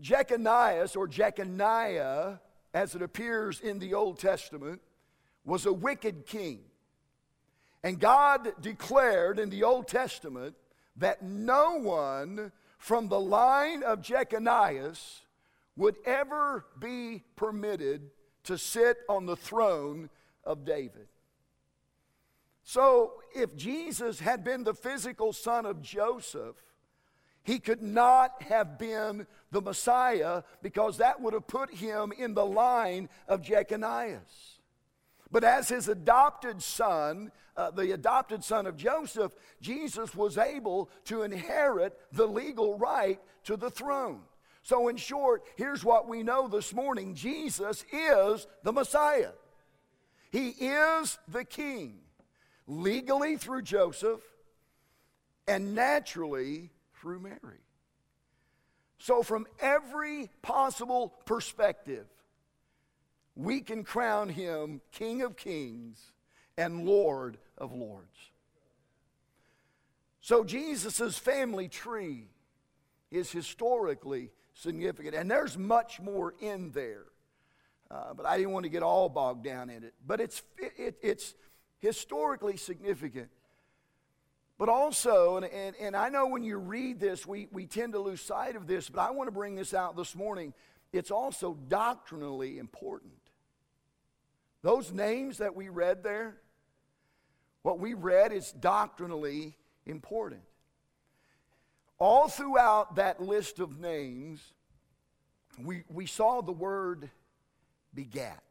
Jeconias, 0.01 0.97
or 0.97 1.09
Jeconiah, 1.09 2.39
as 2.73 2.95
it 2.95 3.03
appears 3.03 3.61
in 3.61 3.81
the 3.81 3.95
Old 3.95 4.21
Testament, 4.21 4.81
was 5.45 5.67
a 5.67 5.73
wicked 5.73 6.27
king. 6.27 6.61
And 7.83 7.99
God 7.99 8.53
declared 8.61 9.41
in 9.41 9.51
the 9.51 9.65
Old 9.65 9.89
Testament 9.89 10.55
that 11.01 11.23
no 11.23 11.79
one 11.79 12.53
from 12.79 13.09
the 13.09 13.21
line 13.21 13.83
of 13.83 14.01
Jeconiah 14.01 14.95
would 15.77 15.97
ever 16.07 16.65
be 16.79 17.23
permitted 17.37 18.11
to 18.45 18.57
sit 18.57 18.99
on 19.09 19.27
the 19.27 19.37
throne 19.37 20.09
of 20.45 20.65
David. 20.65 21.09
So, 22.63 23.15
if 23.35 23.57
Jesus 23.57 24.21
had 24.21 24.45
been 24.45 24.65
the 24.65 24.75
physical 24.75 25.33
son 25.33 25.67
of 25.67 25.83
Joseph, 25.83 26.57
he 27.43 27.59
could 27.59 27.83
not 27.83 28.43
have 28.43 28.79
been 28.79 29.27
the 29.51 29.63
Messiah 29.63 30.43
because 30.63 30.99
that 30.99 31.21
would 31.21 31.33
have 31.35 31.47
put 31.47 31.75
him 31.75 32.13
in 32.17 32.35
the 32.35 32.45
line 32.45 33.09
of 33.27 33.43
Jeconiah. 33.43 34.21
But 35.31 35.45
as 35.45 35.69
his 35.69 35.89
adopted 35.89 36.63
son, 36.63 37.31
uh, 37.57 37.71
the 37.71 37.93
adopted 37.93 38.43
son 38.43 38.67
of 38.67 38.77
Joseph, 38.77 39.33
Jesus 39.61 40.15
was 40.15 40.39
able 40.39 40.91
to 41.05 41.23
inherit 41.23 41.99
the 42.13 42.27
legal 42.27 42.77
right 42.79 43.21
to 43.45 43.57
the 43.57 43.71
throne. 43.71 44.23
So, 44.63 44.89
in 44.89 44.97
short, 44.97 45.43
here's 45.57 45.85
what 45.85 46.09
we 46.09 46.23
know 46.23 46.49
this 46.49 46.75
morning 46.75 47.15
Jesus 47.15 47.85
is 47.93 48.47
the 48.63 48.73
Messiah, 48.73 49.33
He 50.31 50.49
is 50.49 51.19
the 51.29 51.45
King 51.45 52.01
legally 52.67 53.37
through 53.37 53.63
Joseph, 53.63 54.21
and 55.49 55.75
naturally 55.75 56.71
through 57.01 57.21
Mary. 57.21 57.65
So, 58.99 59.23
from 59.23 59.47
every 59.61 60.31
possible 60.43 61.15
perspective, 61.25 62.07
we 63.37 63.61
can 63.61 63.85
crown 63.85 64.29
him 64.29 64.81
King 64.93 65.23
of 65.23 65.37
Kings 65.37 66.13
and 66.57 66.85
Lord 66.85 67.39
of 67.57 67.73
Lords. 67.73 68.07
So, 70.21 70.45
Jesus' 70.45 71.19
family 71.19 71.69
tree 71.69 72.29
is 73.11 73.33
historically 73.33 74.31
significant, 74.55 75.15
and 75.15 75.31
there's 75.31 75.57
much 75.57 76.01
more 76.01 76.35
in 76.41 76.71
there. 76.73 77.07
Uh, 77.91 78.15
but 78.15 78.25
I 78.25 78.37
didn't 78.37 78.53
want 78.53 78.65
to 78.65 78.71
get 78.71 78.83
all 78.83 79.09
bogged 79.09 79.45
down 79.45 79.69
in 79.69 79.83
it. 79.83 79.95
But 80.07 80.21
it's, 80.21 80.43
it, 80.59 80.97
it's 81.03 81.35
historically 81.81 82.57
significant. 82.57 83.29
But 84.59 84.69
also, 84.69 85.39
and, 85.39 85.47
and, 85.47 85.75
and 85.81 85.97
I 85.97 86.11
know 86.11 86.27
when 86.27 86.45
you 86.45 86.59
read 86.59 87.01
this, 87.01 87.27
we, 87.27 87.49
we 87.51 87.67
tend 87.67 87.95
to 87.95 87.99
lose 87.99 88.21
sight 88.21 88.57
of 88.57 88.67
this, 88.67 88.91
but 88.91 89.01
I 89.01 89.11
want 89.11 89.27
to 89.27 89.33
bring 89.33 89.57
this 89.57 89.75
out 89.75 89.97
this 89.97 90.15
morning. 90.15 90.53
It's 90.93 91.11
also 91.11 91.57
doctrinally 91.69 92.59
important. 92.59 93.13
Those 94.63 94.93
names 94.93 95.39
that 95.39 95.55
we 95.55 95.69
read 95.69 96.03
there, 96.03 96.37
what 97.63 97.79
we 97.79 97.95
read 97.95 98.33
is 98.33 98.53
doctrinally 98.53 99.57
important. 99.87 100.43
All 101.99 102.29
throughout 102.29 102.97
that 102.97 103.21
list 103.21 103.59
of 103.59 103.79
names, 103.79 104.41
we, 105.63 105.85
we 105.89 106.07
saw 106.07 106.41
the 106.41 106.53
word 106.53 107.11
begat 107.95 108.43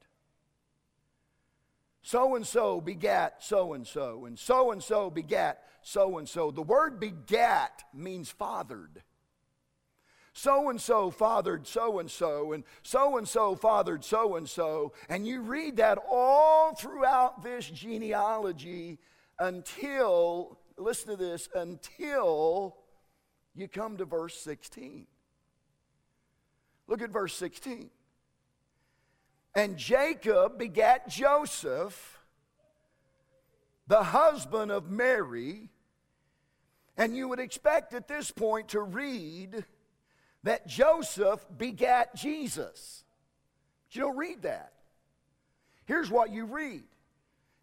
so 2.10 2.36
and 2.36 2.48
so 2.48 2.82
begat 2.82 3.44
so 3.44 3.74
and 3.74 3.86
so, 3.86 4.26
and 4.26 4.40
so 4.40 4.72
and 4.72 4.82
so 4.82 5.12
begat 5.12 5.62
so 5.84 6.18
and 6.18 6.28
so. 6.28 6.50
The 6.50 6.64
word 6.64 7.00
begat 7.00 7.84
means 7.94 8.32
fathered. 8.32 9.04
So 10.40 10.70
and 10.70 10.80
so 10.80 11.12
fathered 11.12 11.68
so 11.68 12.00
and 12.00 12.10
so, 12.10 12.54
and 12.54 12.64
so 12.82 13.18
and 13.18 13.28
so 13.28 13.56
fathered 13.56 14.04
so 14.04 14.38
and 14.38 14.48
so. 14.48 14.94
And 15.10 15.28
you 15.28 15.42
read 15.42 15.78
that 15.78 16.00
all 16.10 16.74
throughout 16.74 17.44
this 17.44 17.70
genealogy 17.70 19.00
until, 19.38 20.58
listen 20.78 21.10
to 21.10 21.16
this, 21.18 21.50
until 21.54 22.78
you 23.54 23.68
come 23.68 23.98
to 23.98 24.06
verse 24.06 24.40
16. 24.40 25.08
Look 26.88 27.02
at 27.02 27.10
verse 27.10 27.36
16. 27.36 27.90
And 29.56 29.78
Jacob 29.78 30.58
begat 30.58 31.10
Joseph, 31.10 32.20
the 33.88 34.04
husband 34.04 34.72
of 34.72 34.90
Mary. 34.90 35.70
And 36.96 37.16
you 37.16 37.28
would 37.28 37.40
expect 37.40 37.94
at 37.94 38.08
this 38.08 38.32
point 38.32 38.70
to 38.70 38.82
read 38.82 39.66
that 40.44 40.68
Joseph 40.68 41.46
begat 41.58 42.16
Jesus. 42.16 43.04
But 43.88 43.96
you 43.96 44.02
don't 44.02 44.18
read 44.18 44.44
that. 44.44 44.74
Here's 45.86 46.12
what 46.12 46.32
you 46.32 46.46
read 46.46 46.84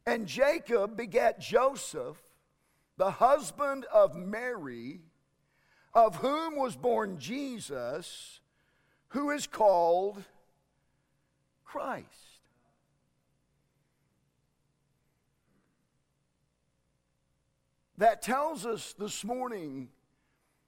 And 0.04 0.26
Jacob 0.26 0.96
begat 0.96 1.40
Joseph, 1.40 2.16
the 2.96 3.10
husband 3.10 3.86
of 3.92 4.16
Mary, 4.16 5.00
of 5.94 6.16
whom 6.16 6.56
was 6.56 6.76
born 6.76 7.18
Jesus, 7.18 8.40
who 9.08 9.30
is 9.30 9.46
called 9.46 10.22
Christ. 11.64 12.06
That 17.98 18.20
tells 18.20 18.66
us 18.66 18.94
this 18.98 19.24
morning 19.24 19.88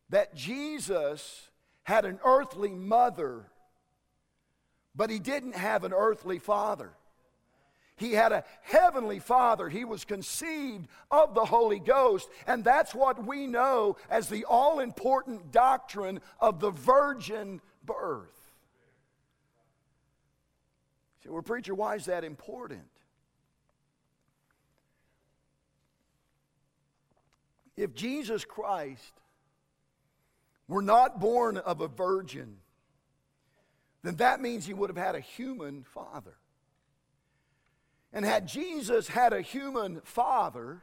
that 0.09 0.35
Jesus 0.35 1.51
had 1.89 2.05
an 2.05 2.21
earthly 2.23 2.75
mother, 2.75 3.47
but 4.95 5.09
he 5.09 5.19
didn't 5.19 5.55
have 5.55 5.85
an 5.85 5.95
earthly 5.95 6.39
father. 6.39 6.91
He 7.97 8.13
had 8.13 8.31
a 8.31 8.45
heavenly 8.61 9.21
father. 9.21 9.71
He 9.71 9.87
was 9.87 10.05
conceived 10.05 10.87
of 11.11 11.35
the 11.35 11.47
Holy 11.47 11.79
Ghost. 11.79 12.29
And 12.47 12.63
that's 12.63 12.95
what 12.95 13.25
we 13.25 13.47
know 13.47 13.97
as 14.11 14.29
the 14.29 14.45
all 14.45 14.81
important 14.81 15.51
doctrine 15.51 16.21
of 16.41 16.61
the 16.61 16.71
virgin 16.71 17.59
birth. 17.87 18.53
So, 21.25 21.33
well, 21.33 21.41
preacher, 21.41 21.75
why 21.75 21.95
is 21.95 22.05
that 22.05 22.23
important? 22.23 22.85
If 27.79 27.95
Jesus 27.95 28.45
Christ 28.45 29.15
were 30.69 30.83
not 30.83 31.19
born 31.19 31.57
of 31.57 31.81
a 31.81 31.89
virgin, 31.89 32.59
then 34.03 34.17
that 34.17 34.41
means 34.41 34.67
he 34.67 34.75
would 34.75 34.91
have 34.91 34.97
had 34.97 35.15
a 35.15 35.21
human 35.21 35.83
father. 35.83 36.37
And 38.13 38.25
had 38.25 38.47
Jesus 38.47 39.09
had 39.09 39.33
a 39.33 39.41
human 39.41 40.01
father, 40.03 40.83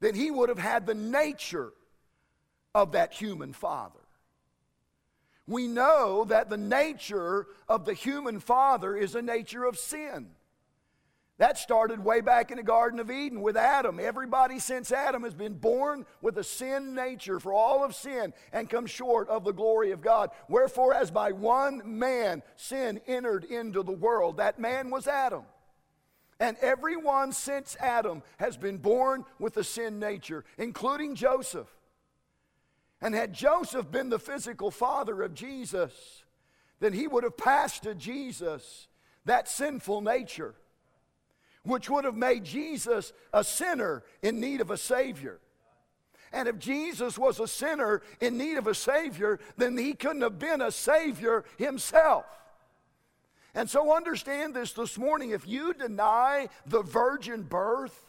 then 0.00 0.14
he 0.14 0.30
would 0.30 0.48
have 0.48 0.58
had 0.58 0.86
the 0.86 0.94
nature 0.94 1.72
of 2.74 2.92
that 2.92 3.12
human 3.12 3.52
father. 3.52 3.98
We 5.46 5.66
know 5.66 6.24
that 6.26 6.50
the 6.50 6.56
nature 6.56 7.46
of 7.68 7.84
the 7.84 7.94
human 7.94 8.38
father 8.38 8.96
is 8.96 9.14
a 9.14 9.22
nature 9.22 9.64
of 9.64 9.78
sin. 9.78 10.30
That 11.38 11.56
started 11.56 12.04
way 12.04 12.20
back 12.20 12.50
in 12.50 12.56
the 12.56 12.64
Garden 12.64 12.98
of 12.98 13.12
Eden 13.12 13.40
with 13.40 13.56
Adam. 13.56 14.00
Everybody 14.00 14.58
since 14.58 14.90
Adam 14.90 15.22
has 15.22 15.34
been 15.34 15.54
born 15.54 16.04
with 16.20 16.36
a 16.36 16.42
sin 16.42 16.96
nature, 16.96 17.38
for 17.38 17.52
all 17.52 17.84
of 17.84 17.94
sin, 17.94 18.34
and 18.52 18.68
come 18.68 18.86
short 18.86 19.28
of 19.28 19.44
the 19.44 19.52
glory 19.52 19.92
of 19.92 20.00
God. 20.00 20.30
Wherefore, 20.48 20.94
as 20.94 21.12
by 21.12 21.30
one 21.30 21.80
man 21.84 22.42
sin 22.56 23.00
entered 23.06 23.44
into 23.44 23.84
the 23.84 23.92
world, 23.92 24.38
that 24.38 24.58
man 24.58 24.90
was 24.90 25.06
Adam. 25.06 25.44
And 26.40 26.56
everyone 26.60 27.30
since 27.32 27.76
Adam 27.78 28.24
has 28.38 28.56
been 28.56 28.78
born 28.78 29.24
with 29.38 29.56
a 29.58 29.64
sin 29.64 30.00
nature, 30.00 30.44
including 30.56 31.14
Joseph. 31.14 31.68
And 33.00 33.14
had 33.14 33.32
Joseph 33.32 33.92
been 33.92 34.08
the 34.08 34.18
physical 34.18 34.72
father 34.72 35.22
of 35.22 35.34
Jesus, 35.34 36.24
then 36.80 36.92
he 36.92 37.06
would 37.06 37.22
have 37.22 37.36
passed 37.36 37.84
to 37.84 37.94
Jesus 37.94 38.88
that 39.24 39.48
sinful 39.48 40.00
nature 40.00 40.56
which 41.68 41.90
would 41.90 42.04
have 42.04 42.16
made 42.16 42.44
Jesus 42.44 43.12
a 43.32 43.44
sinner 43.44 44.02
in 44.22 44.40
need 44.40 44.60
of 44.60 44.70
a 44.70 44.76
Savior. 44.76 45.38
And 46.32 46.48
if 46.48 46.58
Jesus 46.58 47.18
was 47.18 47.40
a 47.40 47.48
sinner 47.48 48.02
in 48.20 48.36
need 48.36 48.58
of 48.58 48.66
a 48.66 48.74
Savior, 48.74 49.38
then 49.56 49.76
he 49.76 49.94
couldn't 49.94 50.22
have 50.22 50.38
been 50.38 50.60
a 50.60 50.72
Savior 50.72 51.44
himself. 51.56 52.26
And 53.54 53.68
so 53.68 53.94
understand 53.94 54.54
this 54.54 54.72
this 54.72 54.98
morning 54.98 55.30
if 55.30 55.46
you 55.46 55.74
deny 55.74 56.48
the 56.66 56.82
virgin 56.82 57.42
birth, 57.42 58.04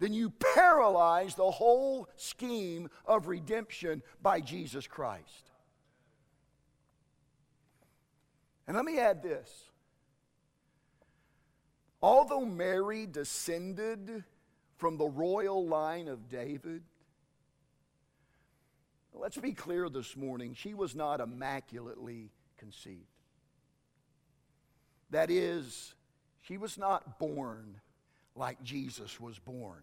then 0.00 0.12
you 0.12 0.30
paralyze 0.30 1.34
the 1.34 1.50
whole 1.50 2.08
scheme 2.16 2.88
of 3.04 3.26
redemption 3.26 4.02
by 4.22 4.40
Jesus 4.40 4.86
Christ. 4.86 5.50
And 8.66 8.76
let 8.76 8.84
me 8.84 8.98
add 8.98 9.22
this 9.22 9.67
Although 12.00 12.44
Mary 12.44 13.06
descended 13.06 14.24
from 14.76 14.96
the 14.96 15.08
royal 15.08 15.66
line 15.66 16.06
of 16.06 16.28
David, 16.28 16.82
let's 19.12 19.36
be 19.36 19.52
clear 19.52 19.88
this 19.88 20.16
morning, 20.16 20.54
she 20.54 20.74
was 20.74 20.94
not 20.94 21.20
immaculately 21.20 22.30
conceived. 22.56 23.04
That 25.10 25.30
is, 25.30 25.94
she 26.42 26.56
was 26.56 26.78
not 26.78 27.18
born 27.18 27.80
like 28.36 28.62
Jesus 28.62 29.18
was 29.18 29.38
born 29.38 29.82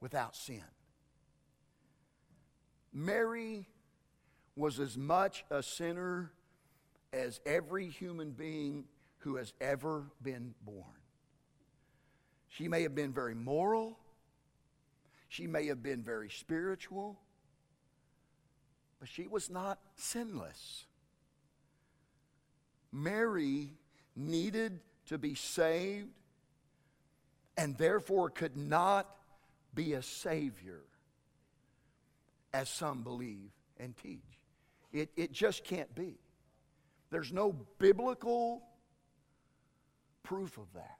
without 0.00 0.36
sin. 0.36 0.62
Mary 2.92 3.66
was 4.54 4.78
as 4.78 4.96
much 4.96 5.44
a 5.50 5.62
sinner 5.62 6.30
as 7.12 7.40
every 7.44 7.88
human 7.88 8.30
being 8.30 8.84
who 9.24 9.36
has 9.36 9.54
ever 9.58 10.04
been 10.22 10.54
born. 10.60 10.84
She 12.48 12.68
may 12.68 12.82
have 12.82 12.94
been 12.94 13.12
very 13.12 13.34
moral, 13.34 13.98
she 15.28 15.46
may 15.46 15.66
have 15.66 15.82
been 15.82 16.02
very 16.02 16.28
spiritual, 16.28 17.18
but 19.00 19.08
she 19.08 19.26
was 19.26 19.50
not 19.50 19.78
sinless. 19.96 20.84
Mary 22.92 23.72
needed 24.14 24.78
to 25.06 25.16
be 25.16 25.34
saved 25.34 26.10
and 27.56 27.76
therefore 27.78 28.28
could 28.28 28.58
not 28.58 29.08
be 29.74 29.94
a 29.94 30.02
savior, 30.02 30.82
as 32.52 32.68
some 32.68 33.02
believe 33.02 33.50
and 33.78 33.96
teach. 33.96 34.20
It, 34.92 35.10
it 35.16 35.32
just 35.32 35.64
can't 35.64 35.92
be. 35.94 36.18
There's 37.10 37.32
no 37.32 37.52
biblical 37.78 38.62
proof 40.24 40.58
of 40.58 40.66
that 40.74 40.98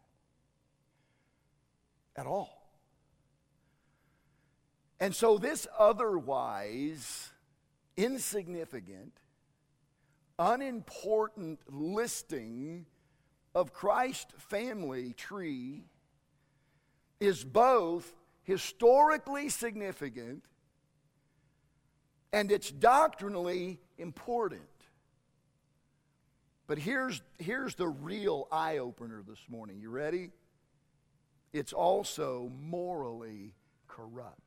at 2.15 2.27
all. 2.27 2.63
And 5.01 5.15
so, 5.15 5.39
this 5.39 5.67
otherwise 5.77 7.33
insignificant, 7.97 9.13
unimportant 10.39 11.59
listing 11.69 12.87
of 13.55 13.73
Christ's 13.73 14.33
family 14.39 15.13
tree 15.15 15.85
is 17.21 17.45
both 17.45 18.13
historically 18.45 19.49
significant 19.49 20.45
and 22.33 22.51
it's 22.51 22.71
doctrinally 22.71 23.79
important. 23.97 24.63
But 26.67 26.79
here's, 26.79 27.21
here's 27.39 27.75
the 27.75 27.89
real 27.89 28.49
eye 28.51 28.79
opener 28.79 29.23
this 29.27 29.41
morning. 29.49 29.81
You 29.81 29.91
ready? 29.91 30.31
It's 31.53 31.73
also 31.73 32.51
morally 32.59 33.55
corrupt. 33.87 34.41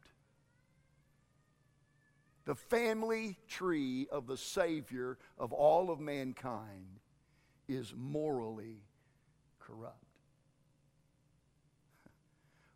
The 2.45 2.55
family 2.55 3.37
tree 3.47 4.07
of 4.11 4.25
the 4.25 4.37
Savior 4.37 5.17
of 5.37 5.51
all 5.51 5.91
of 5.91 5.99
mankind 5.99 6.99
is 7.67 7.93
morally 7.95 8.81
corrupt. 9.59 10.03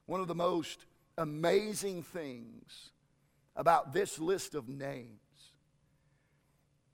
One 0.05 0.19
of 0.19 0.27
the 0.27 0.35
most 0.35 0.85
amazing 1.17 2.03
things 2.03 2.91
about 3.55 3.93
this 3.93 4.19
list 4.19 4.55
of 4.55 4.67
names 4.67 5.20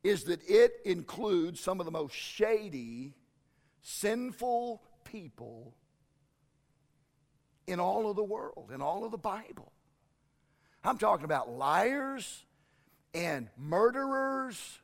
is 0.04 0.26
that 0.26 0.42
it 0.48 0.74
includes 0.86 1.60
some 1.60 1.80
of 1.80 1.86
the 1.86 1.92
most 1.92 2.14
shady, 2.14 3.14
sinful 3.82 4.82
people 5.04 5.74
in 7.66 7.80
all 7.80 8.10
of 8.10 8.16
the 8.16 8.24
world, 8.24 8.72
in 8.74 8.82
all 8.82 9.04
of 9.04 9.12
the 9.12 9.18
Bible. 9.18 9.72
I'm 10.84 10.98
talking 10.98 11.26
about 11.26 11.50
liars 11.50 12.46
and 13.14 13.50
murderers 13.58 14.80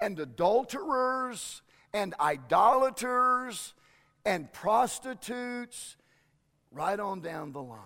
and 0.00 0.18
adulterers 0.18 1.62
and 1.92 2.14
idolaters 2.18 3.74
and 4.24 4.50
prostitutes, 4.52 5.96
right 6.70 6.98
on 6.98 7.20
down 7.20 7.52
the 7.52 7.62
line. 7.62 7.80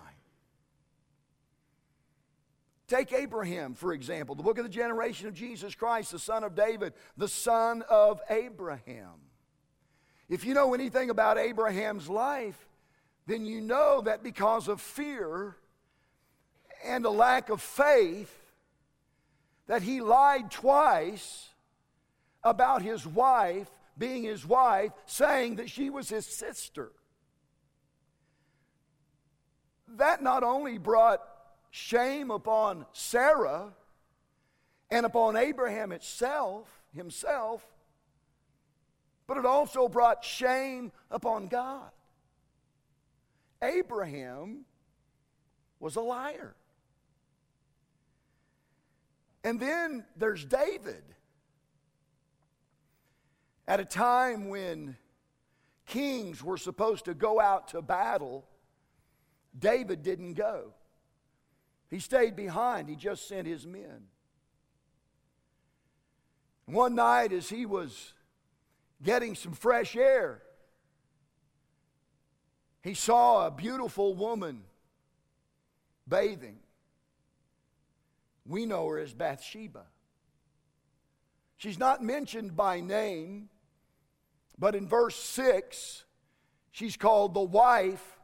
Take 2.89 3.13
Abraham, 3.13 3.75
for 3.75 3.93
example, 3.93 4.33
the 4.33 4.41
book 4.41 4.57
of 4.57 4.63
the 4.63 4.69
generation 4.69 5.27
of 5.27 5.35
Jesus 5.35 5.75
Christ, 5.75 6.11
the 6.11 6.17
son 6.17 6.43
of 6.43 6.55
David, 6.55 6.93
the 7.15 7.27
son 7.27 7.83
of 7.87 8.19
Abraham. 8.31 9.13
If 10.27 10.43
you 10.43 10.55
know 10.55 10.73
anything 10.73 11.11
about 11.11 11.37
Abraham's 11.37 12.09
life, 12.09 12.67
then 13.27 13.45
you 13.45 13.61
know 13.61 14.01
that 14.01 14.23
because 14.23 14.67
of 14.67 14.81
fear 14.81 15.55
and 16.83 17.05
a 17.05 17.11
lack 17.11 17.49
of 17.49 17.61
faith, 17.61 18.35
that 19.67 19.83
he 19.83 20.01
lied 20.01 20.49
twice 20.49 21.47
about 22.43 22.81
his 22.81 23.05
wife 23.05 23.69
being 23.99 24.23
his 24.23 24.47
wife, 24.47 24.91
saying 25.05 25.57
that 25.57 25.69
she 25.69 25.91
was 25.91 26.09
his 26.09 26.25
sister. 26.25 26.91
That 29.89 30.23
not 30.23 30.41
only 30.41 30.79
brought 30.79 31.21
shame 31.71 32.31
upon 32.31 32.85
Sarah 32.93 33.73
and 34.89 35.05
upon 35.05 35.35
Abraham 35.35 35.91
itself, 35.91 36.67
himself, 36.93 37.63
but 39.27 39.37
it 39.37 39.45
also 39.45 39.87
brought 39.87 40.23
shame 40.23 40.91
upon 41.11 41.47
God. 41.47 41.91
Abraham 43.61 44.65
was 45.79 45.95
a 45.95 46.01
liar. 46.01 46.55
And 49.43 49.59
then 49.59 50.05
there's 50.17 50.43
David. 50.45 51.03
At 53.67 53.79
a 53.79 53.85
time 53.85 54.49
when 54.49 54.97
kings 55.85 56.43
were 56.43 56.57
supposed 56.57 57.05
to 57.05 57.13
go 57.13 57.39
out 57.39 57.69
to 57.69 57.81
battle, 57.81 58.45
David 59.57 60.01
didn't 60.01 60.33
go. 60.33 60.73
He 61.89 61.99
stayed 61.99 62.35
behind, 62.35 62.87
he 62.87 62.95
just 62.95 63.27
sent 63.27 63.47
his 63.47 63.65
men. 63.65 64.07
One 66.65 66.93
night, 66.93 67.33
as 67.33 67.49
he 67.49 67.65
was 67.65 68.13
getting 69.01 69.33
some 69.33 69.53
fresh 69.53 69.95
air, 69.95 70.43
he 72.83 72.93
saw 72.93 73.47
a 73.47 73.51
beautiful 73.51 74.13
woman 74.13 74.61
bathing. 76.07 76.59
We 78.45 78.65
know 78.65 78.87
her 78.87 78.99
as 78.99 79.13
Bathsheba. 79.13 79.85
She's 81.57 81.79
not 81.79 82.03
mentioned 82.03 82.55
by 82.55 82.79
name, 82.79 83.49
but 84.57 84.75
in 84.75 84.87
verse 84.87 85.15
6, 85.15 86.05
she's 86.71 86.95
called 86.97 87.33
the 87.33 87.41
wife 87.41 88.19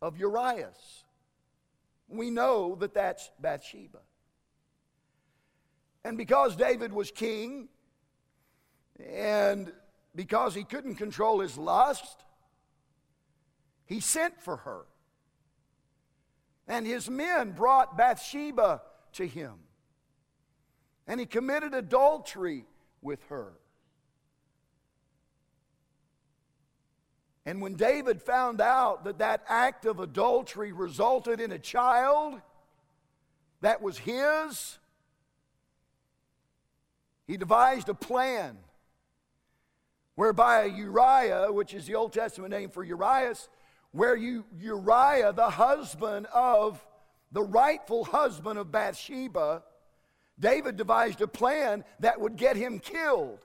of 0.00 0.18
Urias. 0.18 1.04
We 2.08 2.30
know 2.30 2.74
that 2.76 2.94
that's 2.94 3.30
Bathsheba. 3.38 3.98
And 6.04 6.16
because 6.16 6.56
David 6.56 6.92
was 6.92 7.10
king, 7.10 7.68
and 9.06 9.72
because 10.14 10.54
he 10.54 10.64
couldn't 10.64 10.96
control 10.96 11.40
his 11.40 11.58
lust, 11.58 12.24
he 13.84 14.00
sent 14.00 14.40
for 14.40 14.56
her. 14.56 14.86
And 16.66 16.86
his 16.86 17.08
men 17.08 17.52
brought 17.52 17.96
Bathsheba 17.96 18.82
to 19.14 19.26
him. 19.26 19.54
And 21.06 21.18
he 21.18 21.26
committed 21.26 21.74
adultery 21.74 22.66
with 23.00 23.22
her. 23.28 23.52
And 27.48 27.62
when 27.62 27.76
David 27.76 28.20
found 28.20 28.60
out 28.60 29.04
that 29.04 29.20
that 29.20 29.42
act 29.48 29.86
of 29.86 30.00
adultery 30.00 30.70
resulted 30.70 31.40
in 31.40 31.50
a 31.50 31.58
child 31.58 32.38
that 33.62 33.80
was 33.80 33.96
his, 33.96 34.76
he 37.26 37.38
devised 37.38 37.88
a 37.88 37.94
plan 37.94 38.58
whereby 40.14 40.64
Uriah, 40.64 41.50
which 41.50 41.72
is 41.72 41.86
the 41.86 41.94
Old 41.94 42.12
Testament 42.12 42.50
name 42.50 42.68
for 42.68 42.84
Urias, 42.84 43.48
where 43.92 44.14
you, 44.14 44.44
Uriah, 44.60 45.32
the 45.32 45.48
husband 45.48 46.26
of 46.34 46.86
the 47.32 47.42
rightful 47.42 48.04
husband 48.04 48.58
of 48.58 48.70
Bathsheba, 48.70 49.62
David 50.38 50.76
devised 50.76 51.22
a 51.22 51.26
plan 51.26 51.82
that 52.00 52.20
would 52.20 52.36
get 52.36 52.56
him 52.56 52.78
killed. 52.78 53.38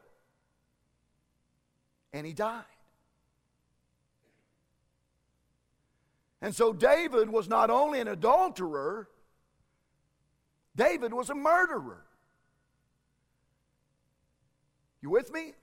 And 2.11 2.27
he 2.27 2.33
died. 2.33 2.65
And 6.43 6.53
so 6.53 6.73
David 6.73 7.29
was 7.29 7.47
not 7.47 7.69
only 7.69 8.01
an 8.01 8.09
adulterer, 8.09 9.07
David 10.75 11.13
was 11.13 11.29
a 11.29 11.35
murderer. 11.35 12.03
You 15.01 15.09
with 15.09 15.31
me? 15.31 15.53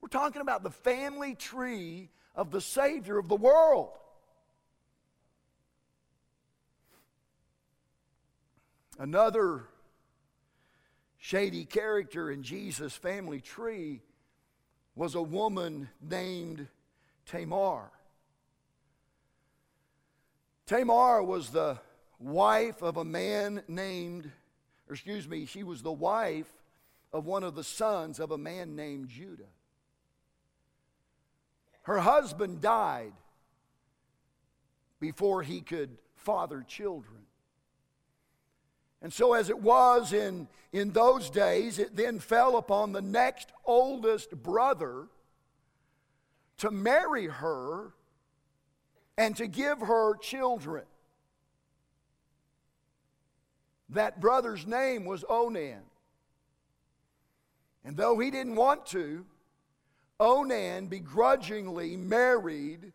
We're 0.00 0.08
talking 0.08 0.42
about 0.42 0.64
the 0.64 0.72
family 0.72 1.36
tree 1.36 2.10
of 2.34 2.50
the 2.50 2.60
Savior 2.60 3.16
of 3.16 3.28
the 3.28 3.36
world. 3.36 3.92
Another 8.98 9.68
shady 11.16 11.64
character 11.64 12.28
in 12.28 12.42
Jesus' 12.42 12.92
family 12.92 13.40
tree 13.40 14.02
was 14.96 15.14
a 15.14 15.22
woman 15.22 15.88
named 16.02 16.66
Tamar. 17.24 17.92
Tamar 20.66 21.22
was 21.22 21.50
the 21.50 21.78
wife 22.18 22.82
of 22.82 22.96
a 22.96 23.04
man 23.04 23.62
named, 23.68 24.30
or 24.88 24.94
excuse 24.94 25.28
me, 25.28 25.44
she 25.46 25.62
was 25.62 25.82
the 25.82 25.92
wife 25.92 26.50
of 27.12 27.26
one 27.26 27.44
of 27.44 27.54
the 27.54 27.64
sons 27.64 28.18
of 28.18 28.30
a 28.30 28.38
man 28.38 28.74
named 28.74 29.08
Judah. 29.08 29.44
Her 31.82 31.98
husband 31.98 32.62
died 32.62 33.12
before 35.00 35.42
he 35.42 35.60
could 35.60 35.98
father 36.16 36.64
children. 36.66 37.26
And 39.02 39.12
so, 39.12 39.34
as 39.34 39.50
it 39.50 39.58
was 39.58 40.14
in, 40.14 40.48
in 40.72 40.92
those 40.92 41.28
days, 41.28 41.78
it 41.78 41.94
then 41.94 42.20
fell 42.20 42.56
upon 42.56 42.92
the 42.92 43.02
next 43.02 43.52
oldest 43.66 44.30
brother 44.42 45.08
to 46.58 46.70
marry 46.70 47.26
her 47.26 47.92
and 49.16 49.36
to 49.36 49.46
give 49.46 49.80
her 49.80 50.16
children. 50.16 50.84
That 53.90 54.20
brother's 54.20 54.66
name 54.66 55.04
was 55.04 55.24
Onan. 55.28 55.82
And 57.84 57.96
though 57.96 58.18
he 58.18 58.30
didn't 58.30 58.56
want 58.56 58.86
to, 58.86 59.24
Onan 60.18 60.86
begrudgingly 60.86 61.96
married 61.96 62.92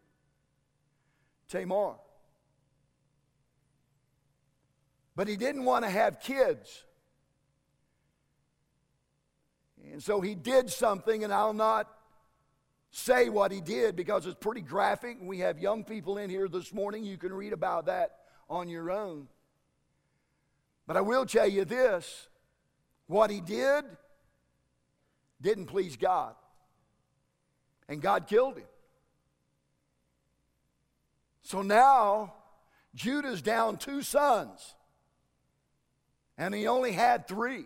Tamar. 1.47 1.95
But 5.15 5.27
he 5.27 5.35
didn't 5.35 5.65
want 5.65 5.85
to 5.85 5.91
have 5.91 6.19
kids. 6.19 6.85
And 9.91 10.01
so 10.01 10.21
he 10.21 10.35
did 10.35 10.69
something, 10.69 11.23
and 11.23 11.33
I'll 11.33 11.53
not 11.53 11.87
say 12.91 13.29
what 13.29 13.51
he 13.51 13.61
did 13.61 13.95
because 13.95 14.25
it's 14.25 14.37
pretty 14.39 14.61
graphic. 14.61 15.17
We 15.21 15.39
have 15.39 15.59
young 15.59 15.83
people 15.83 16.17
in 16.17 16.29
here 16.29 16.47
this 16.47 16.73
morning. 16.73 17.03
You 17.03 17.17
can 17.17 17.33
read 17.33 17.53
about 17.53 17.85
that 17.85 18.17
on 18.49 18.67
your 18.69 18.91
own. 18.91 19.27
But 20.87 20.97
I 20.97 21.01
will 21.01 21.25
tell 21.25 21.47
you 21.47 21.65
this 21.65 22.27
what 23.07 23.29
he 23.29 23.41
did 23.41 23.85
didn't 25.41 25.67
please 25.67 25.95
God. 25.95 26.33
And 27.87 28.01
God 28.01 28.27
killed 28.27 28.57
him. 28.57 28.65
So 31.41 31.61
now 31.61 32.33
Judah's 32.93 33.41
down 33.41 33.77
two 33.77 34.01
sons, 34.01 34.75
and 36.37 36.53
he 36.53 36.67
only 36.67 36.91
had 36.91 37.27
three. 37.27 37.65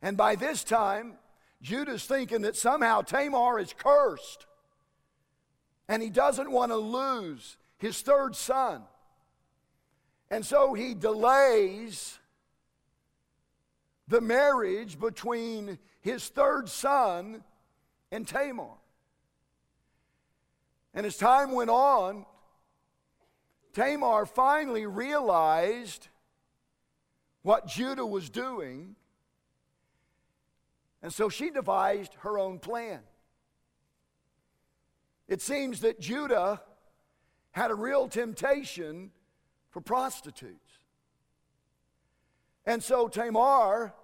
And 0.00 0.16
by 0.16 0.36
this 0.36 0.64
time, 0.64 1.14
Judah's 1.62 2.04
thinking 2.04 2.42
that 2.42 2.56
somehow 2.56 3.00
Tamar 3.00 3.58
is 3.58 3.72
cursed 3.72 4.46
and 5.88 6.02
he 6.02 6.10
doesn't 6.10 6.50
want 6.50 6.72
to 6.72 6.76
lose 6.76 7.56
his 7.78 8.00
third 8.00 8.34
son. 8.34 8.82
And 10.30 10.44
so 10.44 10.74
he 10.74 10.94
delays 10.94 12.18
the 14.08 14.20
marriage 14.20 14.98
between 14.98 15.78
his 16.00 16.28
third 16.28 16.68
son 16.68 17.42
and 18.10 18.26
Tamar. 18.26 18.74
And 20.94 21.04
as 21.06 21.16
time 21.16 21.52
went 21.52 21.70
on, 21.70 22.24
Tamar 23.74 24.24
finally 24.24 24.86
realized 24.86 26.08
what 27.42 27.66
Judah 27.66 28.06
was 28.06 28.30
doing. 28.30 28.96
And 31.06 31.14
so 31.14 31.28
she 31.28 31.50
devised 31.50 32.14
her 32.22 32.36
own 32.36 32.58
plan. 32.58 32.98
It 35.28 35.40
seems 35.40 35.82
that 35.82 36.00
Judah 36.00 36.60
had 37.52 37.70
a 37.70 37.76
real 37.76 38.08
temptation 38.08 39.12
for 39.70 39.80
prostitutes. 39.80 40.80
And 42.64 42.82
so 42.82 43.06
Tamar 43.06 43.94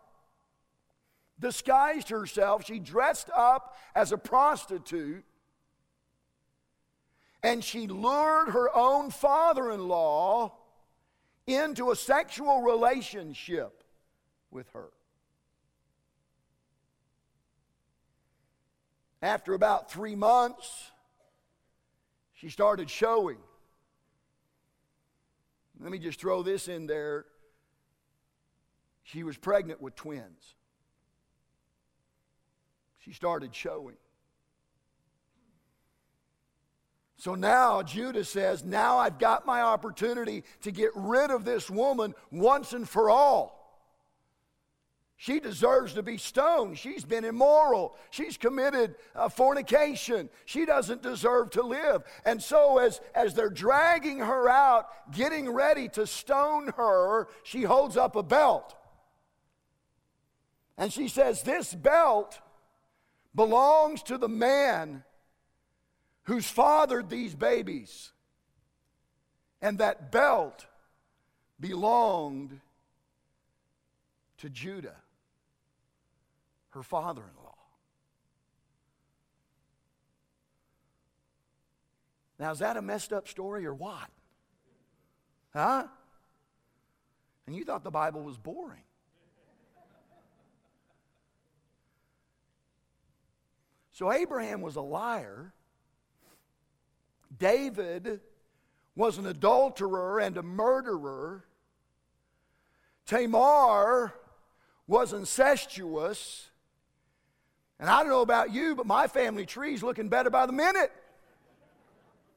disguised 1.41 2.09
herself. 2.09 2.65
She 2.67 2.79
dressed 2.79 3.31
up 3.35 3.77
as 3.97 4.13
a 4.13 4.17
prostitute 4.17 5.25
and 7.43 7.65
she 7.65 7.89
lured 7.89 8.51
her 8.51 8.71
own 8.77 9.11
father 9.11 9.73
in 9.73 9.89
law 9.89 10.53
into 11.49 11.91
a 11.91 11.97
sexual 11.97 12.63
relationship 12.63 13.83
with 14.53 14.71
her. 14.71 14.91
After 19.23 19.55
about 19.55 19.91
three 19.91 20.17
months, 20.17 20.91
she 22.35 22.51
started 22.51 22.91
showing. 22.91 23.39
Let 25.81 25.93
me 25.93 25.99
just 26.01 26.21
throw 26.21 26.43
this 26.43 26.67
in 26.67 26.89
there. 26.89 27.25
She 29.05 29.23
was 29.23 29.37
pregnant 29.37 29.81
with 29.81 29.95
twins. 29.95 30.55
She 32.99 33.13
started 33.13 33.55
showing. 33.55 33.97
So 37.17 37.37
now 37.37 37.83
Judah 37.83 38.25
says, 38.25 38.65
Now 38.65 38.99
I've 38.99 39.21
got 39.21 39.47
my 39.47 39.63
opportunity 39.63 40.43
to 40.63 40.73
get 40.73 40.91
rid 40.97 41.31
of 41.31 41.45
this 41.45 41.71
woman 41.71 42.15
once 42.33 42.73
and 42.73 42.89
for 42.89 43.11
all. 43.11 43.62
She 45.23 45.39
deserves 45.39 45.93
to 45.93 46.03
be 46.03 46.17
stoned. 46.19 46.77
She's 46.79 47.05
been 47.05 47.25
immoral. 47.25 47.95
She's 48.11 48.37
committed 48.37 48.97
uh, 49.15 49.29
fornication. 49.29 50.29
She 50.47 50.67
doesn't 50.67 51.01
deserve 51.01 51.51
to 51.51 51.63
live. 51.63 52.03
And 52.25 52.43
so, 52.43 52.79
as, 52.79 53.01
as 53.15 53.33
they're 53.33 53.49
dragging 53.49 54.19
her 54.19 54.49
out, 54.49 54.89
getting 55.13 55.49
ready 55.49 55.89
to 55.91 56.09
stone 56.09 56.73
her, 56.77 57.29
she 57.45 57.63
holds 57.63 57.97
up 57.97 58.17
a 58.17 58.25
belt. 58.25 58.75
And 60.77 60.93
she 60.93 61.07
says, 61.07 61.45
This 61.45 61.73
belt 61.73 62.41
belongs 63.33 64.03
to 64.03 64.19
the 64.19 64.29
man 64.29 65.05
who's 66.25 66.49
fathered 66.49 67.09
these 67.09 67.37
babies. 67.37 68.11
And 69.61 69.79
that 69.79 70.11
belt 70.11 70.67
belonged 71.61 72.61
to 74.39 74.51
Judah 74.51 74.97
her 76.73 76.83
father 76.83 77.23
in 77.23 77.45
law. 77.45 77.55
Now, 82.39 82.51
is 82.51 82.59
that 82.59 82.77
a 82.77 82.83
messed 82.83 83.13
up 83.13 83.29
story 83.29 83.65
or 83.67 83.75
what? 83.75 84.11
Huh? 85.53 85.85
And 87.47 87.55
you 87.55 87.65
thought 87.65 87.85
the 87.85 87.91
Bible 87.91 88.23
was 88.23 88.37
boring. 88.37 88.83
So, 93.93 94.11
Abraham 94.11 94.63
was 94.63 94.77
a 94.77 94.81
liar. 94.81 95.53
David 97.39 98.21
was 98.97 99.19
an 99.19 99.27
adulterer 99.27 100.19
and 100.19 100.37
a 100.37 100.43
murderer. 100.43 101.45
Tamar 103.07 104.15
was 104.87 105.13
incestuous. 105.13 106.51
And 107.83 107.91
I 107.91 107.99
don't 108.01 108.09
know 108.11 108.23
about 108.23 108.53
you, 108.53 108.75
but 108.77 108.87
my 108.87 109.09
family 109.09 109.45
tree's 109.45 109.83
looking 109.83 110.09
better 110.09 110.31
by 110.31 110.47
the 110.47 110.53
minute. 110.53 110.93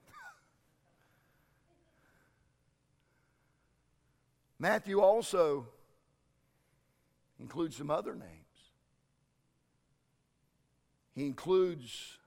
Matthew 4.58 5.02
also 5.02 5.68
includes 7.40 7.76
some 7.76 7.92
other 7.92 8.16
names. 8.16 8.32
He 11.14 11.28
includes 11.28 12.18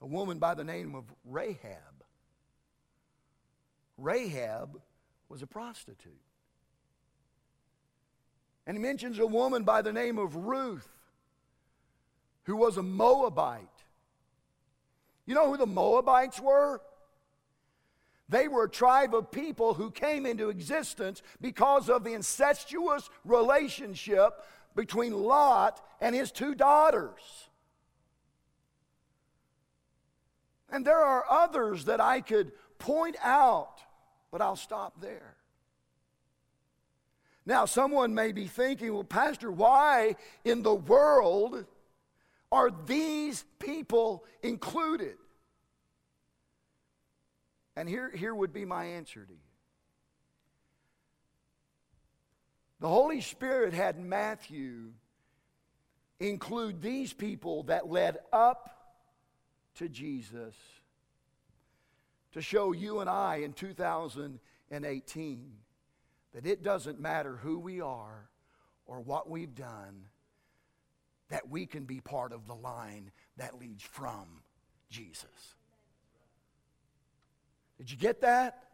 a 0.00 0.06
woman 0.06 0.38
by 0.38 0.54
the 0.54 0.64
name 0.64 0.94
of 0.94 1.04
Rahab. 1.26 2.04
Rahab 3.98 4.80
was 5.28 5.42
a 5.42 5.46
prostitute. 5.46 6.14
And 8.66 8.78
he 8.78 8.82
mentions 8.82 9.18
a 9.18 9.26
woman 9.26 9.64
by 9.64 9.82
the 9.82 9.92
name 9.92 10.16
of 10.16 10.36
Ruth 10.36 10.88
who 12.44 12.56
was 12.56 12.76
a 12.76 12.82
Moabite. 12.82 13.68
You 15.26 15.34
know 15.34 15.50
who 15.50 15.56
the 15.56 15.66
Moabites 15.66 16.40
were? 16.40 16.80
They 18.28 18.48
were 18.48 18.64
a 18.64 18.70
tribe 18.70 19.14
of 19.14 19.30
people 19.30 19.74
who 19.74 19.90
came 19.90 20.24
into 20.24 20.48
existence 20.48 21.22
because 21.40 21.90
of 21.90 22.04
the 22.04 22.14
incestuous 22.14 23.10
relationship 23.24 24.44
between 24.74 25.12
Lot 25.12 25.84
and 26.00 26.14
his 26.14 26.32
two 26.32 26.54
daughters. 26.54 27.20
And 30.70 30.84
there 30.84 30.98
are 30.98 31.24
others 31.30 31.84
that 31.84 32.00
I 32.00 32.20
could 32.20 32.52
point 32.78 33.16
out, 33.22 33.78
but 34.32 34.40
I'll 34.40 34.56
stop 34.56 35.00
there. 35.00 35.36
Now, 37.46 37.66
someone 37.66 38.14
may 38.14 38.32
be 38.32 38.46
thinking, 38.46 38.92
well, 38.92 39.04
Pastor, 39.04 39.50
why 39.50 40.16
in 40.44 40.62
the 40.62 40.74
world 40.74 41.66
are 42.54 42.70
these 42.86 43.44
people 43.58 44.24
included? 44.42 45.16
And 47.76 47.88
here, 47.88 48.10
here 48.14 48.34
would 48.34 48.52
be 48.52 48.64
my 48.64 48.84
answer 48.84 49.24
to 49.24 49.32
you. 49.32 49.38
The 52.80 52.88
Holy 52.88 53.20
Spirit 53.20 53.74
had 53.74 53.98
Matthew 53.98 54.92
include 56.20 56.80
these 56.80 57.12
people 57.12 57.64
that 57.64 57.90
led 57.90 58.18
up 58.32 58.70
to 59.76 59.88
Jesus 59.88 60.54
to 62.32 62.40
show 62.40 62.72
you 62.72 63.00
and 63.00 63.10
I 63.10 63.36
in 63.36 63.52
2018 63.52 65.52
that 66.34 66.46
it 66.46 66.62
doesn't 66.62 67.00
matter 67.00 67.36
who 67.36 67.58
we 67.58 67.80
are 67.80 68.28
or 68.86 69.00
what 69.00 69.28
we've 69.28 69.54
done 69.54 70.04
that 71.34 71.50
we 71.50 71.66
can 71.66 71.82
be 71.82 71.98
part 71.98 72.32
of 72.32 72.46
the 72.46 72.54
line 72.54 73.10
that 73.38 73.58
leads 73.58 73.82
from 73.82 74.24
Jesus. 74.88 75.56
Did 77.76 77.90
you 77.90 77.96
get 77.96 78.20
that? 78.20 78.68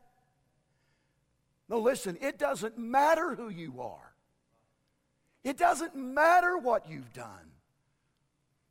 No, 1.71 1.79
listen, 1.79 2.19
it 2.21 2.39
doesn't 2.39 2.77
matter 2.77 3.35
who 3.35 3.49
you 3.49 3.81
are. 3.81 4.13
It 5.43 5.57
doesn't 5.57 5.97
matter 5.97 6.59
what 6.59 6.87
you've 6.87 7.15
done. 7.15 7.51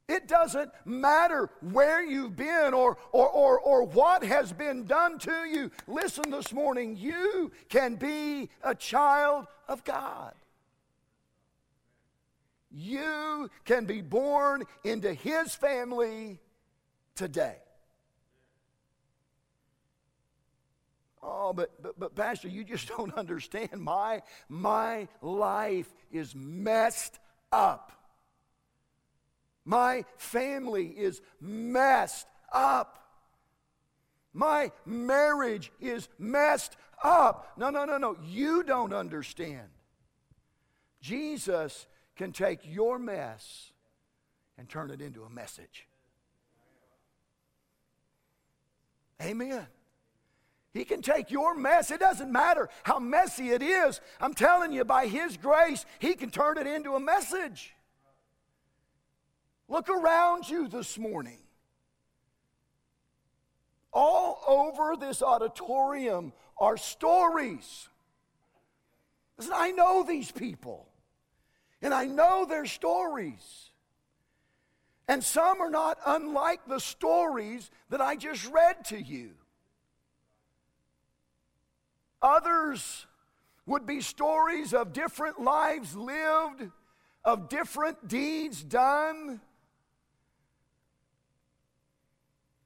It 0.07 0.27
doesn't 0.27 0.69
matter 0.85 1.49
where 1.71 2.03
you've 2.03 2.35
been 2.35 2.75
or, 2.75 2.95
or, 3.11 3.27
or, 3.27 3.59
or 3.59 3.85
what 3.85 4.23
has 4.23 4.53
been 4.53 4.85
done 4.85 5.17
to 5.17 5.45
you. 5.45 5.71
Listen 5.87 6.29
this 6.29 6.53
morning, 6.53 6.95
you 6.95 7.51
can 7.69 7.95
be 7.95 8.51
a 8.61 8.75
child 8.75 9.47
of 9.67 9.83
God. 9.83 10.35
You 12.71 13.49
can 13.65 13.85
be 13.85 14.01
born 14.01 14.63
into 14.83 15.13
His 15.13 15.55
family 15.55 16.39
today. 17.15 17.57
Oh, 21.21 21.51
but, 21.53 21.71
but, 21.81 21.99
but 21.99 22.15
Pastor, 22.15 22.47
you 22.47 22.63
just 22.63 22.87
don't 22.97 23.13
understand. 23.15 23.71
My, 23.73 24.21
my 24.47 25.07
life 25.21 25.91
is 26.11 26.33
messed 26.35 27.19
up. 27.51 27.91
My 29.65 30.05
family 30.17 30.87
is 30.87 31.21
messed 31.39 32.27
up. 32.51 32.95
My 34.33 34.71
marriage 34.85 35.71
is 35.79 36.07
messed 36.17 36.75
up. 37.03 37.53
No, 37.57 37.69
no, 37.69 37.85
no, 37.85 37.97
no. 37.97 38.15
You 38.25 38.63
don't 38.63 38.93
understand. 38.93 39.67
Jesus 41.01 41.85
can 42.19 42.33
take 42.33 42.59
your 42.65 42.99
mess 42.99 43.71
and 44.57 44.67
turn 44.67 44.91
it 44.91 44.99
into 44.99 45.23
a 45.23 45.29
message. 45.29 45.87
Amen. 49.21 49.65
He 50.73 50.83
can 50.83 51.01
take 51.01 51.31
your 51.31 51.55
mess. 51.55 51.91
It 51.91 52.01
doesn't 52.01 52.29
matter 52.29 52.67
how 52.83 52.99
messy 52.99 53.51
it 53.51 53.63
is. 53.63 54.01
I'm 54.19 54.33
telling 54.33 54.73
you, 54.73 54.83
by 54.83 55.07
His 55.07 55.37
grace, 55.37 55.85
He 55.99 56.13
can 56.13 56.29
turn 56.29 56.57
it 56.57 56.67
into 56.67 56.95
a 56.95 56.99
message. 56.99 57.73
Look 59.69 59.87
around 59.87 60.49
you 60.49 60.67
this 60.67 60.97
morning. 60.97 61.39
All 63.93 64.43
over 64.45 64.97
this 64.97 65.23
auditorium 65.23 66.33
are 66.59 66.75
stories 66.75 67.87
Listen, 69.39 69.53
I 69.55 69.71
know 69.71 70.03
these 70.03 70.33
people, 70.33 70.88
and 71.81 71.93
I 71.93 72.05
know 72.05 72.45
their 72.45 72.65
stories. 72.65 73.71
And 75.07 75.23
some 75.23 75.61
are 75.61 75.71
not 75.71 75.97
unlike 76.05 76.67
the 76.67 76.79
stories 76.79 77.71
that 77.89 78.01
I 78.01 78.15
just 78.15 78.49
read 78.51 78.85
to 78.85 79.01
you. 79.01 79.31
Others 82.21 83.07
would 83.65 83.85
be 83.85 84.01
stories 84.01 84.73
of 84.73 84.93
different 84.93 85.41
lives 85.41 85.95
lived, 85.95 86.69
of 87.23 87.49
different 87.49 88.07
deeds 88.07 88.63
done. 88.63 89.39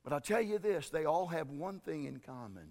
But 0.04 0.12
I'll 0.12 0.22
tell 0.22 0.42
you 0.42 0.60
this 0.60 0.90
they 0.90 1.06
all 1.06 1.28
have 1.28 1.50
one 1.50 1.80
thing 1.80 2.06
in 2.06 2.20
common, 2.20 2.68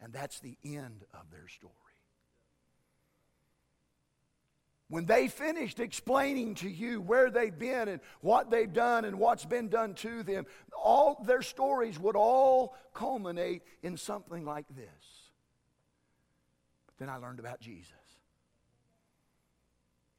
and 0.00 0.12
that's 0.12 0.40
the 0.40 0.56
end 0.64 1.04
of 1.14 1.30
their 1.30 1.48
story. 1.48 1.81
When 4.92 5.06
they 5.06 5.28
finished 5.28 5.80
explaining 5.80 6.56
to 6.56 6.68
you 6.68 7.00
where 7.00 7.30
they've 7.30 7.58
been 7.58 7.88
and 7.88 7.98
what 8.20 8.50
they've 8.50 8.70
done 8.70 9.06
and 9.06 9.18
what's 9.18 9.46
been 9.46 9.70
done 9.70 9.94
to 9.94 10.22
them, 10.22 10.44
all 10.78 11.24
their 11.24 11.40
stories 11.40 11.98
would 11.98 12.14
all 12.14 12.76
culminate 12.92 13.62
in 13.82 13.96
something 13.96 14.44
like 14.44 14.66
this. 14.68 15.30
But 16.84 16.98
then 16.98 17.08
I 17.08 17.16
learned 17.16 17.38
about 17.38 17.58
Jesus 17.58 17.88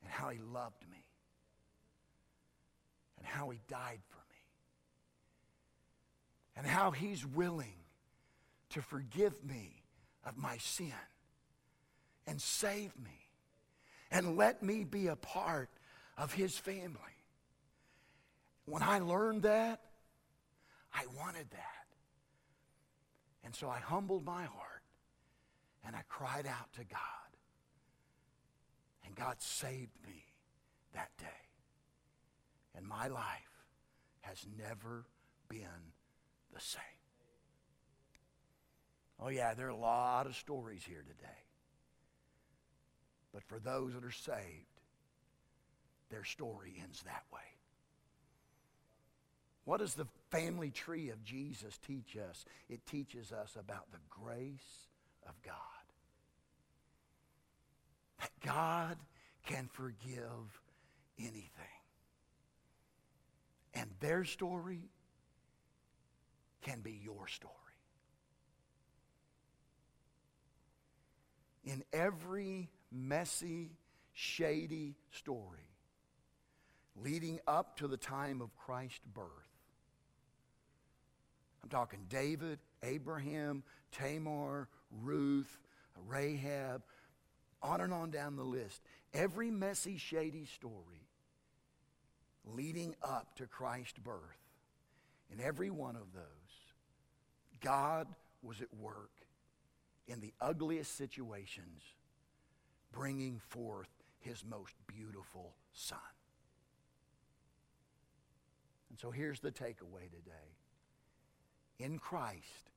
and 0.01 0.09
how 0.09 0.29
he 0.29 0.39
loved 0.39 0.81
me 0.89 1.05
and 3.19 3.27
how 3.27 3.51
he 3.51 3.59
died 3.67 4.01
for 4.09 4.23
me 4.31 4.41
and 6.57 6.65
how 6.65 6.89
he's 6.89 7.23
willing 7.23 7.77
to 8.71 8.81
forgive 8.81 9.35
me 9.43 9.83
of 10.25 10.35
my 10.35 10.57
sin 10.57 10.91
and 12.25 12.41
save 12.41 12.97
me 12.97 13.22
and 14.13 14.37
let 14.37 14.61
me 14.61 14.83
be 14.83 15.07
a 15.07 15.15
part 15.15 15.69
of 16.17 16.31
his 16.31 16.55
family. 16.55 16.99
When 18.65 18.83
I 18.83 18.99
learned 18.99 19.41
that, 19.41 19.81
I 20.93 21.05
wanted 21.17 21.49
that. 21.51 21.87
And 23.43 23.55
so 23.55 23.67
I 23.69 23.79
humbled 23.79 24.23
my 24.23 24.43
heart 24.43 24.83
and 25.83 25.95
I 25.95 26.03
cried 26.07 26.45
out 26.45 26.71
to 26.73 26.85
God. 26.85 26.99
And 29.05 29.15
God 29.15 29.41
saved 29.41 29.97
me 30.05 30.23
that 30.93 31.09
day. 31.17 31.25
And 32.75 32.87
my 32.87 33.07
life 33.07 33.65
has 34.21 34.45
never 34.57 35.05
been 35.49 35.91
the 36.53 36.61
same. 36.61 36.81
Oh, 39.19 39.29
yeah, 39.29 39.55
there 39.55 39.67
are 39.67 39.69
a 39.69 39.75
lot 39.75 40.27
of 40.27 40.35
stories 40.35 40.83
here 40.87 41.03
today. 41.07 41.43
But 43.33 43.43
for 43.43 43.59
those 43.59 43.93
that 43.93 44.03
are 44.03 44.11
saved, 44.11 44.67
their 46.09 46.23
story 46.23 46.75
ends 46.81 47.01
that 47.03 47.23
way. 47.33 47.39
What 49.65 49.79
does 49.79 49.95
the 49.95 50.07
family 50.29 50.71
tree 50.71 51.09
of 51.09 51.23
Jesus 51.23 51.77
teach 51.87 52.17
us? 52.17 52.45
It 52.69 52.85
teaches 52.85 53.31
us 53.31 53.55
about 53.59 53.91
the 53.91 53.99
grace 54.09 54.87
of 55.27 55.33
God. 55.41 55.55
That 58.19 58.31
God 58.45 58.97
can 59.45 59.69
forgive 59.71 60.61
anything. 61.17 61.49
And 63.73 63.89
their 63.99 64.25
story 64.25 64.89
can 66.61 66.81
be 66.81 66.99
your 67.03 67.27
story. 67.27 67.53
In 71.65 71.83
every 71.93 72.69
messy, 72.93 73.71
shady 74.13 74.95
story 75.11 75.59
leading 76.95 77.39
up 77.47 77.77
to 77.77 77.87
the 77.87 77.97
time 77.97 78.41
of 78.41 78.55
Christ's 78.55 79.05
birth. 79.13 79.27
I'm 81.63 81.69
talking 81.69 82.05
David, 82.09 82.59
Abraham, 82.83 83.63
Tamar, 83.91 84.67
Ruth, 85.01 85.59
Rahab, 86.07 86.83
on 87.61 87.81
and 87.81 87.93
on 87.93 88.11
down 88.11 88.35
the 88.35 88.43
list. 88.43 88.81
Every 89.13 89.49
messy, 89.49 89.97
shady 89.97 90.45
story 90.45 91.07
leading 92.45 92.95
up 93.01 93.35
to 93.37 93.47
Christ's 93.47 93.99
birth. 93.99 94.19
In 95.31 95.39
every 95.39 95.69
one 95.69 95.95
of 95.95 96.13
those, 96.13 96.23
God 97.61 98.07
was 98.43 98.61
at 98.61 98.73
work 98.77 99.11
in 100.07 100.19
the 100.19 100.33
ugliest 100.41 100.97
situations 100.97 101.81
bringing 102.93 103.39
forth 103.49 103.89
his 104.19 104.45
most 104.45 104.75
beautiful 104.87 105.55
son. 105.73 105.97
And 108.89 108.99
so 108.99 109.11
here's 109.11 109.39
the 109.39 109.51
takeaway 109.51 110.09
today. 110.09 110.55
In 111.79 111.97
Christ, 111.97 112.71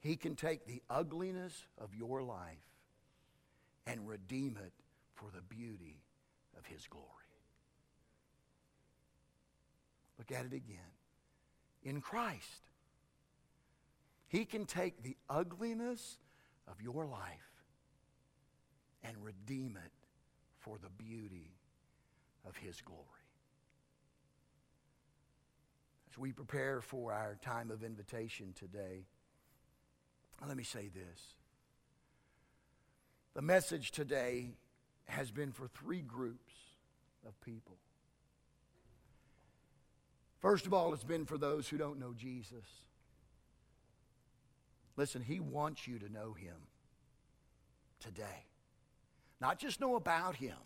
he 0.00 0.16
can 0.16 0.34
take 0.34 0.66
the 0.66 0.82
ugliness 0.90 1.64
of 1.78 1.94
your 1.94 2.22
life 2.22 2.58
and 3.86 4.06
redeem 4.06 4.58
it 4.62 4.72
for 5.14 5.30
the 5.34 5.40
beauty 5.42 6.02
of 6.58 6.66
his 6.66 6.86
glory. 6.88 7.06
Look 10.18 10.32
at 10.32 10.44
it 10.44 10.52
again. 10.52 10.92
In 11.84 12.00
Christ, 12.00 12.70
he 14.26 14.44
can 14.44 14.66
take 14.66 15.02
the 15.02 15.16
ugliness 15.30 16.18
of 16.66 16.82
your 16.82 17.06
life 17.06 17.57
and 19.02 19.16
redeem 19.22 19.78
it 19.84 19.92
for 20.58 20.78
the 20.78 20.90
beauty 20.90 21.52
of 22.46 22.56
His 22.56 22.80
glory. 22.80 23.04
As 26.10 26.18
we 26.18 26.32
prepare 26.32 26.80
for 26.80 27.12
our 27.12 27.36
time 27.42 27.70
of 27.70 27.84
invitation 27.84 28.54
today, 28.58 29.04
let 30.46 30.56
me 30.56 30.64
say 30.64 30.88
this. 30.88 31.20
The 33.34 33.42
message 33.42 33.90
today 33.90 34.50
has 35.06 35.30
been 35.30 35.52
for 35.52 35.68
three 35.68 36.00
groups 36.00 36.54
of 37.26 37.40
people. 37.40 37.76
First 40.40 40.66
of 40.66 40.74
all, 40.74 40.92
it's 40.94 41.04
been 41.04 41.24
for 41.24 41.38
those 41.38 41.68
who 41.68 41.78
don't 41.78 41.98
know 41.98 42.14
Jesus. 42.16 42.64
Listen, 44.96 45.22
He 45.22 45.40
wants 45.40 45.86
you 45.86 45.98
to 45.98 46.12
know 46.12 46.32
Him 46.32 46.56
today. 48.00 48.46
Not 49.40 49.58
just 49.58 49.80
know 49.80 49.96
about 49.96 50.36
him. 50.36 50.56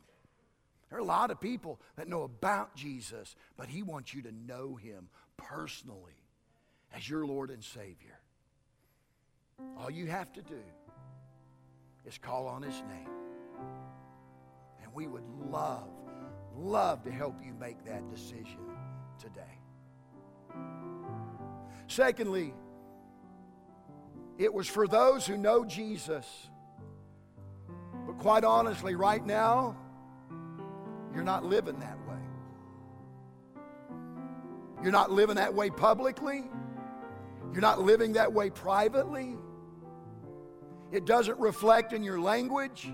There 0.88 0.98
are 0.98 1.02
a 1.02 1.04
lot 1.04 1.30
of 1.30 1.40
people 1.40 1.80
that 1.96 2.08
know 2.08 2.22
about 2.22 2.74
Jesus, 2.74 3.34
but 3.56 3.68
he 3.68 3.82
wants 3.82 4.12
you 4.12 4.22
to 4.22 4.32
know 4.32 4.76
him 4.76 5.08
personally 5.36 6.16
as 6.94 7.08
your 7.08 7.26
Lord 7.26 7.50
and 7.50 7.64
Savior. 7.64 8.18
All 9.78 9.90
you 9.90 10.06
have 10.06 10.32
to 10.34 10.42
do 10.42 10.60
is 12.04 12.18
call 12.18 12.46
on 12.46 12.62
his 12.62 12.74
name. 12.74 13.08
And 14.82 14.92
we 14.92 15.06
would 15.06 15.24
love, 15.50 15.88
love 16.56 17.02
to 17.04 17.10
help 17.10 17.36
you 17.44 17.54
make 17.54 17.84
that 17.84 18.08
decision 18.10 18.58
today. 19.18 19.58
Secondly, 21.86 22.52
it 24.38 24.52
was 24.52 24.66
for 24.66 24.86
those 24.86 25.26
who 25.26 25.36
know 25.36 25.64
Jesus 25.64 26.26
quite 28.22 28.44
honestly, 28.44 28.94
right 28.94 29.26
now, 29.26 29.76
you're 31.12 31.24
not 31.24 31.44
living 31.44 31.76
that 31.80 31.98
way. 32.06 32.20
You're 34.80 34.92
not 34.92 35.10
living 35.10 35.34
that 35.34 35.52
way 35.52 35.70
publicly. 35.70 36.44
You're 37.52 37.60
not 37.60 37.80
living 37.80 38.12
that 38.12 38.32
way 38.32 38.48
privately. 38.48 39.34
It 40.92 41.04
doesn't 41.04 41.36
reflect 41.40 41.92
in 41.92 42.04
your 42.04 42.20
language. 42.20 42.88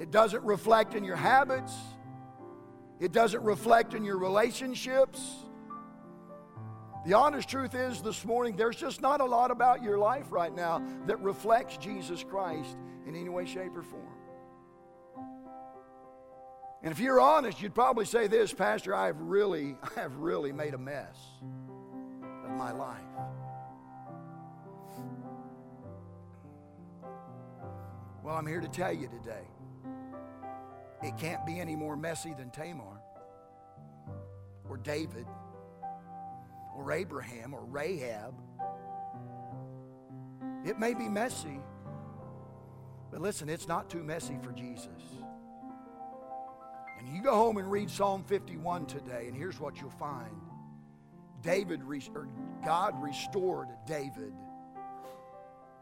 It 0.00 0.10
doesn't 0.10 0.42
reflect 0.42 0.94
in 0.94 1.04
your 1.04 1.16
habits. 1.16 1.74
It 3.00 3.12
doesn't 3.12 3.42
reflect 3.42 3.92
in 3.92 4.04
your 4.04 4.16
relationships. 4.16 5.20
The 7.04 7.12
honest 7.12 7.50
truth 7.50 7.74
is, 7.74 8.00
this 8.00 8.24
morning, 8.24 8.56
there's 8.56 8.76
just 8.76 9.02
not 9.02 9.20
a 9.20 9.24
lot 9.24 9.50
about 9.50 9.82
your 9.82 9.98
life 9.98 10.32
right 10.32 10.54
now 10.54 10.82
that 11.06 11.20
reflects 11.20 11.76
Jesus 11.76 12.24
Christ 12.24 12.78
in 13.06 13.14
any 13.14 13.28
way, 13.28 13.44
shape, 13.44 13.76
or 13.76 13.82
form. 13.82 14.14
And 16.82 16.90
if 16.90 16.98
you're 16.98 17.20
honest, 17.20 17.60
you'd 17.60 17.74
probably 17.74 18.06
say 18.06 18.26
this, 18.26 18.54
Pastor, 18.54 18.94
I've 18.94 19.20
really, 19.20 19.76
I've 19.96 20.16
really 20.16 20.52
made 20.52 20.72
a 20.72 20.78
mess 20.78 21.18
of 22.44 22.50
my 22.52 22.72
life. 22.72 23.00
Well, 28.22 28.34
I'm 28.34 28.46
here 28.46 28.60
to 28.60 28.68
tell 28.68 28.92
you 28.92 29.08
today 29.08 29.44
it 31.02 31.18
can't 31.18 31.44
be 31.44 31.60
any 31.60 31.76
more 31.76 31.96
messy 31.96 32.32
than 32.32 32.50
Tamar 32.50 33.02
or 34.70 34.78
David 34.78 35.26
or 36.76 36.92
Abraham 36.92 37.54
or 37.54 37.64
Rahab. 37.64 38.34
It 40.64 40.78
may 40.78 40.94
be 40.94 41.08
messy, 41.08 41.60
But 43.10 43.20
listen, 43.20 43.48
it's 43.48 43.68
not 43.68 43.88
too 43.88 44.02
messy 44.02 44.38
for 44.42 44.52
Jesus. 44.52 44.88
And 46.98 47.08
you 47.14 47.22
go 47.22 47.34
home 47.34 47.58
and 47.58 47.70
read 47.70 47.90
Psalm 47.90 48.24
51 48.24 48.86
today, 48.86 49.26
and 49.28 49.36
here's 49.36 49.60
what 49.60 49.80
you'll 49.80 49.90
find. 49.90 50.34
David, 51.42 51.82
or 52.14 52.28
God 52.64 53.00
restored 53.02 53.68
David 53.86 54.32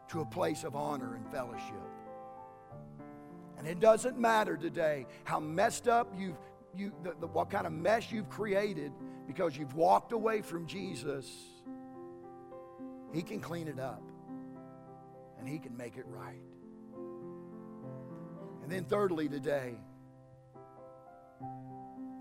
to 0.09 0.21
a 0.21 0.25
place 0.25 0.63
of 0.63 0.75
honor 0.75 1.15
and 1.15 1.31
fellowship. 1.31 1.73
And 3.57 3.67
it 3.67 3.79
doesn't 3.79 4.19
matter 4.19 4.57
today 4.57 5.07
how 5.23 5.39
messed 5.39 5.87
up 5.87 6.13
you've, 6.17 6.37
you, 6.75 6.91
the, 7.03 7.13
the, 7.19 7.27
what 7.27 7.49
kind 7.49 7.67
of 7.67 7.73
mess 7.73 8.11
you've 8.11 8.29
created 8.29 8.91
because 9.27 9.57
you've 9.57 9.75
walked 9.75 10.11
away 10.11 10.41
from 10.41 10.67
Jesus. 10.67 11.29
He 13.13 13.21
can 13.21 13.39
clean 13.39 13.67
it 13.67 13.79
up 13.79 14.01
and 15.39 15.47
He 15.47 15.59
can 15.59 15.75
make 15.77 15.97
it 15.97 16.05
right. 16.07 16.41
And 18.63 18.71
then, 18.71 18.85
thirdly, 18.85 19.27
today, 19.27 19.75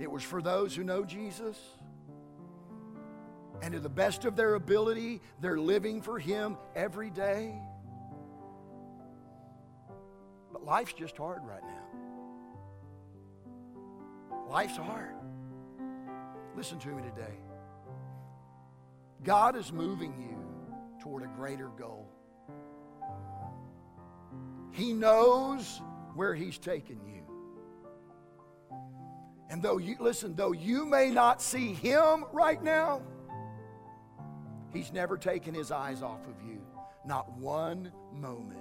it 0.01 0.11
was 0.11 0.23
for 0.23 0.43
those 0.43 0.75
who 0.75 0.83
know 0.83 1.05
Jesus 1.05 1.57
and 3.63 3.73
to 3.75 3.81
the 3.81 3.89
best 3.89 4.25
of 4.25 4.35
their 4.35 4.55
ability, 4.55 5.21
they're 5.41 5.59
living 5.59 6.03
for 6.03 6.19
Him 6.19 6.59
every 6.75 7.11
day. 7.11 7.55
But 10.53 10.65
life's 10.65 10.93
just 10.95 11.17
hard 11.17 11.43
right 11.45 11.63
now. 11.63 11.82
Life's 14.53 14.77
hard. 14.77 15.15
Listen 16.55 16.79
to 16.81 16.89
me 16.89 17.03
today. 17.03 17.35
God 19.25 19.57
is 19.57 19.73
moving 19.73 20.15
you 20.21 20.37
toward 21.03 21.23
a 21.23 21.29
greater 21.29 21.69
goal. 21.69 22.07
He 24.73 24.93
knows 24.93 25.81
where 26.15 26.35
He's 26.35 26.59
taken 26.59 27.01
you. 27.07 27.23
And 29.49 29.63
though 29.63 29.79
you, 29.79 29.97
listen, 29.99 30.37
though 30.37 30.53
you 30.53 30.85
may 30.85 31.11
not 31.11 31.41
see 31.41 31.73
Him 31.73 32.27
right 32.33 32.63
now, 32.63 33.03
He's 34.73 34.93
never 34.93 35.19
taken 35.19 35.55
his 35.55 35.71
eyes 35.71 36.03
off 36.03 36.27
of 36.27 36.47
you. 36.47 36.61
Not 37.05 37.31
one 37.37 37.93
moment. 38.13 38.61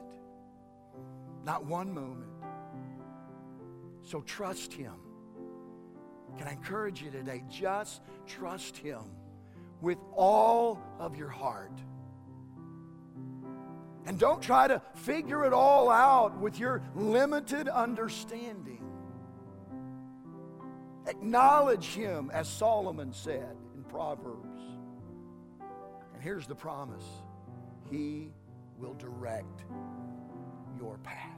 Not 1.45 1.65
one 1.65 1.93
moment. 1.93 2.31
So 4.03 4.21
trust 4.21 4.73
him. 4.73 4.93
Can 6.37 6.47
I 6.47 6.51
encourage 6.53 7.01
you 7.01 7.11
today? 7.11 7.43
Just 7.49 8.01
trust 8.27 8.77
him 8.77 9.01
with 9.81 9.97
all 10.15 10.79
of 10.99 11.15
your 11.15 11.29
heart. 11.29 11.71
And 14.05 14.17
don't 14.17 14.41
try 14.41 14.67
to 14.67 14.81
figure 14.95 15.45
it 15.45 15.53
all 15.53 15.89
out 15.89 16.39
with 16.39 16.59
your 16.59 16.81
limited 16.95 17.67
understanding. 17.67 18.83
Acknowledge 21.07 21.85
him, 21.85 22.29
as 22.33 22.47
Solomon 22.47 23.13
said 23.13 23.55
in 23.75 23.83
Proverbs. 23.83 24.61
And 26.13 26.21
here's 26.21 26.47
the 26.47 26.55
promise 26.55 27.05
He 27.89 28.31
will 28.77 28.93
direct 28.95 29.63
your 30.79 30.97
path. 30.99 31.30